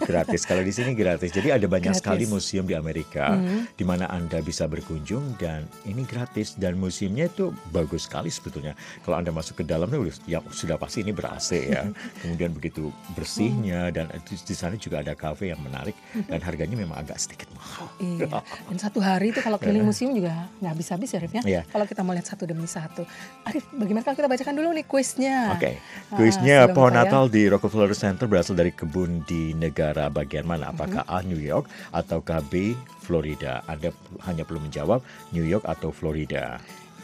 [0.00, 0.42] gratis.
[0.42, 1.28] Kalau di sini gratis.
[1.28, 2.00] Jadi ada banyak Gratis.
[2.00, 3.76] sekali museum di Amerika Mhm.
[3.76, 8.72] di mana Anda bisa berkunjung dan ini gratis dan museumnya itu bagus sekali sebetulnya.
[9.02, 11.84] Kalau Anda masuk ke dalamnya ya sudah pasti ini ber AC ya.
[12.20, 15.92] Kemudian begitu bersihnya dan di, di sana juga ada kafe yang menarik
[16.24, 17.84] dan harganya memang agak sedikit mahal.
[17.98, 18.40] Iya.
[18.40, 21.42] Dan satu hari itu kalau keliling museum juga nggak habis-habis ya, Arif ya.
[21.44, 21.62] Iya.
[21.66, 23.04] Kalau kita mau lihat satu demi satu.
[23.44, 25.52] Arif, bagaimana kalau kita bacakan dulu nih kuisnya?
[25.52, 25.76] Oke,
[26.08, 30.48] Ah, kuisnya sebelum pohon saya- Natal di Rockefeller Center berasal dari kebun di negara bagian
[30.48, 30.72] mana?
[30.72, 31.04] Apakah.
[31.04, 31.20] A.
[31.20, 32.72] New York ataukah B.
[33.04, 33.60] Florida?
[33.68, 33.92] Anda
[34.24, 35.04] hanya perlu menjawab
[35.34, 36.56] New York atau Florida.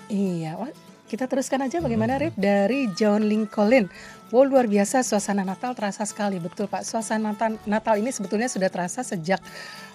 [0.09, 0.57] Iya,
[1.11, 3.91] kita teruskan aja bagaimana Rip dari John Lincoln.
[4.31, 6.87] Wow luar biasa suasana Natal terasa sekali betul Pak.
[6.87, 9.43] Suasana Natal, Natal ini sebetulnya sudah terasa sejak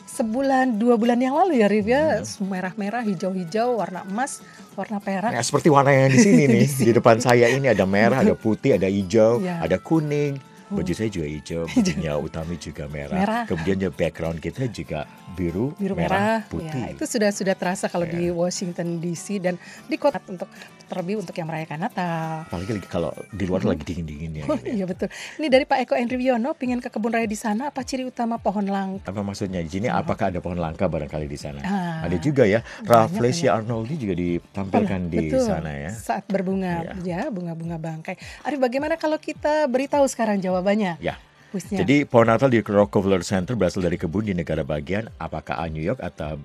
[0.05, 2.19] sebulan dua bulan yang lalu ya Rip ya.
[2.43, 4.43] Merah-merah, hijau-hijau, warna emas,
[4.75, 5.31] warna perak.
[5.31, 8.35] Nah, seperti warna yang di sini nih, Di di depan saya ini ada merah, ada
[8.35, 9.63] putih, ada hijau, Iya.
[9.63, 10.35] ada kuning.
[10.65, 10.97] Baju Hmm.
[10.97, 13.17] saya juga hijau, bajunya Utami juga merah.
[13.21, 13.43] Merah.
[13.45, 15.05] Kemudian ya background kita juga
[15.37, 16.73] biru, biru merah, merah, putih.
[16.73, 20.49] ya itu sudah sudah terasa kalau di Washington DC dan di kota untuk
[20.85, 22.45] terlebih untuk yang merayakan Natal.
[22.45, 23.69] Apalagi lagi kalau di luar Mhm.
[23.69, 24.43] lagi dingin-dinginnya.
[24.45, 25.09] Oh, iya betul.
[25.37, 27.69] Ini dari Pak Eko Andri Wiono, pingin ke kebun raya di sana.
[27.69, 29.09] Apa ciri utama pohon langka?
[29.09, 29.87] Apa maksudnya di sini?
[29.87, 31.59] Apakah ada pohon langka barangkali di sana?
[31.61, 32.61] Ah, ada juga ya.
[32.81, 35.43] Ralph banyak, Flesia Arnoldi juga ditampilkan Oh, di betul.
[35.43, 35.91] sana ya.
[35.91, 38.15] Saat berbunga, ya bunga-bunga bangkai.
[38.43, 41.01] Arif, bagaimana kalau kita beritahu sekarang jawabannya?
[41.01, 41.17] Ya.
[41.49, 41.79] Kuisnya.
[41.81, 45.07] Jadi pohon Natal di Rockefeller Center berasal dari kebun di negara bagian.
[45.15, 46.35] Apakah A New York atau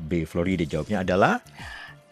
[0.00, 0.64] B Florida?
[0.64, 1.44] Jawabnya adalah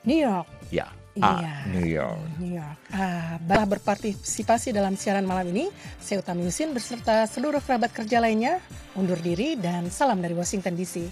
[0.04, 0.44] New York.
[0.68, 0.84] ya.
[1.20, 1.54] A Iya.
[1.68, 2.24] New York.
[2.40, 2.78] New York.
[2.88, 5.68] Ah, balah berpartisipasi dalam siaran malam ini.
[6.00, 8.64] Saya Utami Husin beserta seluruh kerabat kerja lainnya
[8.96, 11.04] undur diri dan salam dari Washington DC.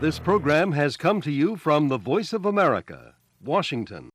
[0.00, 4.10] This program has come to you from the Voice of America, Washington.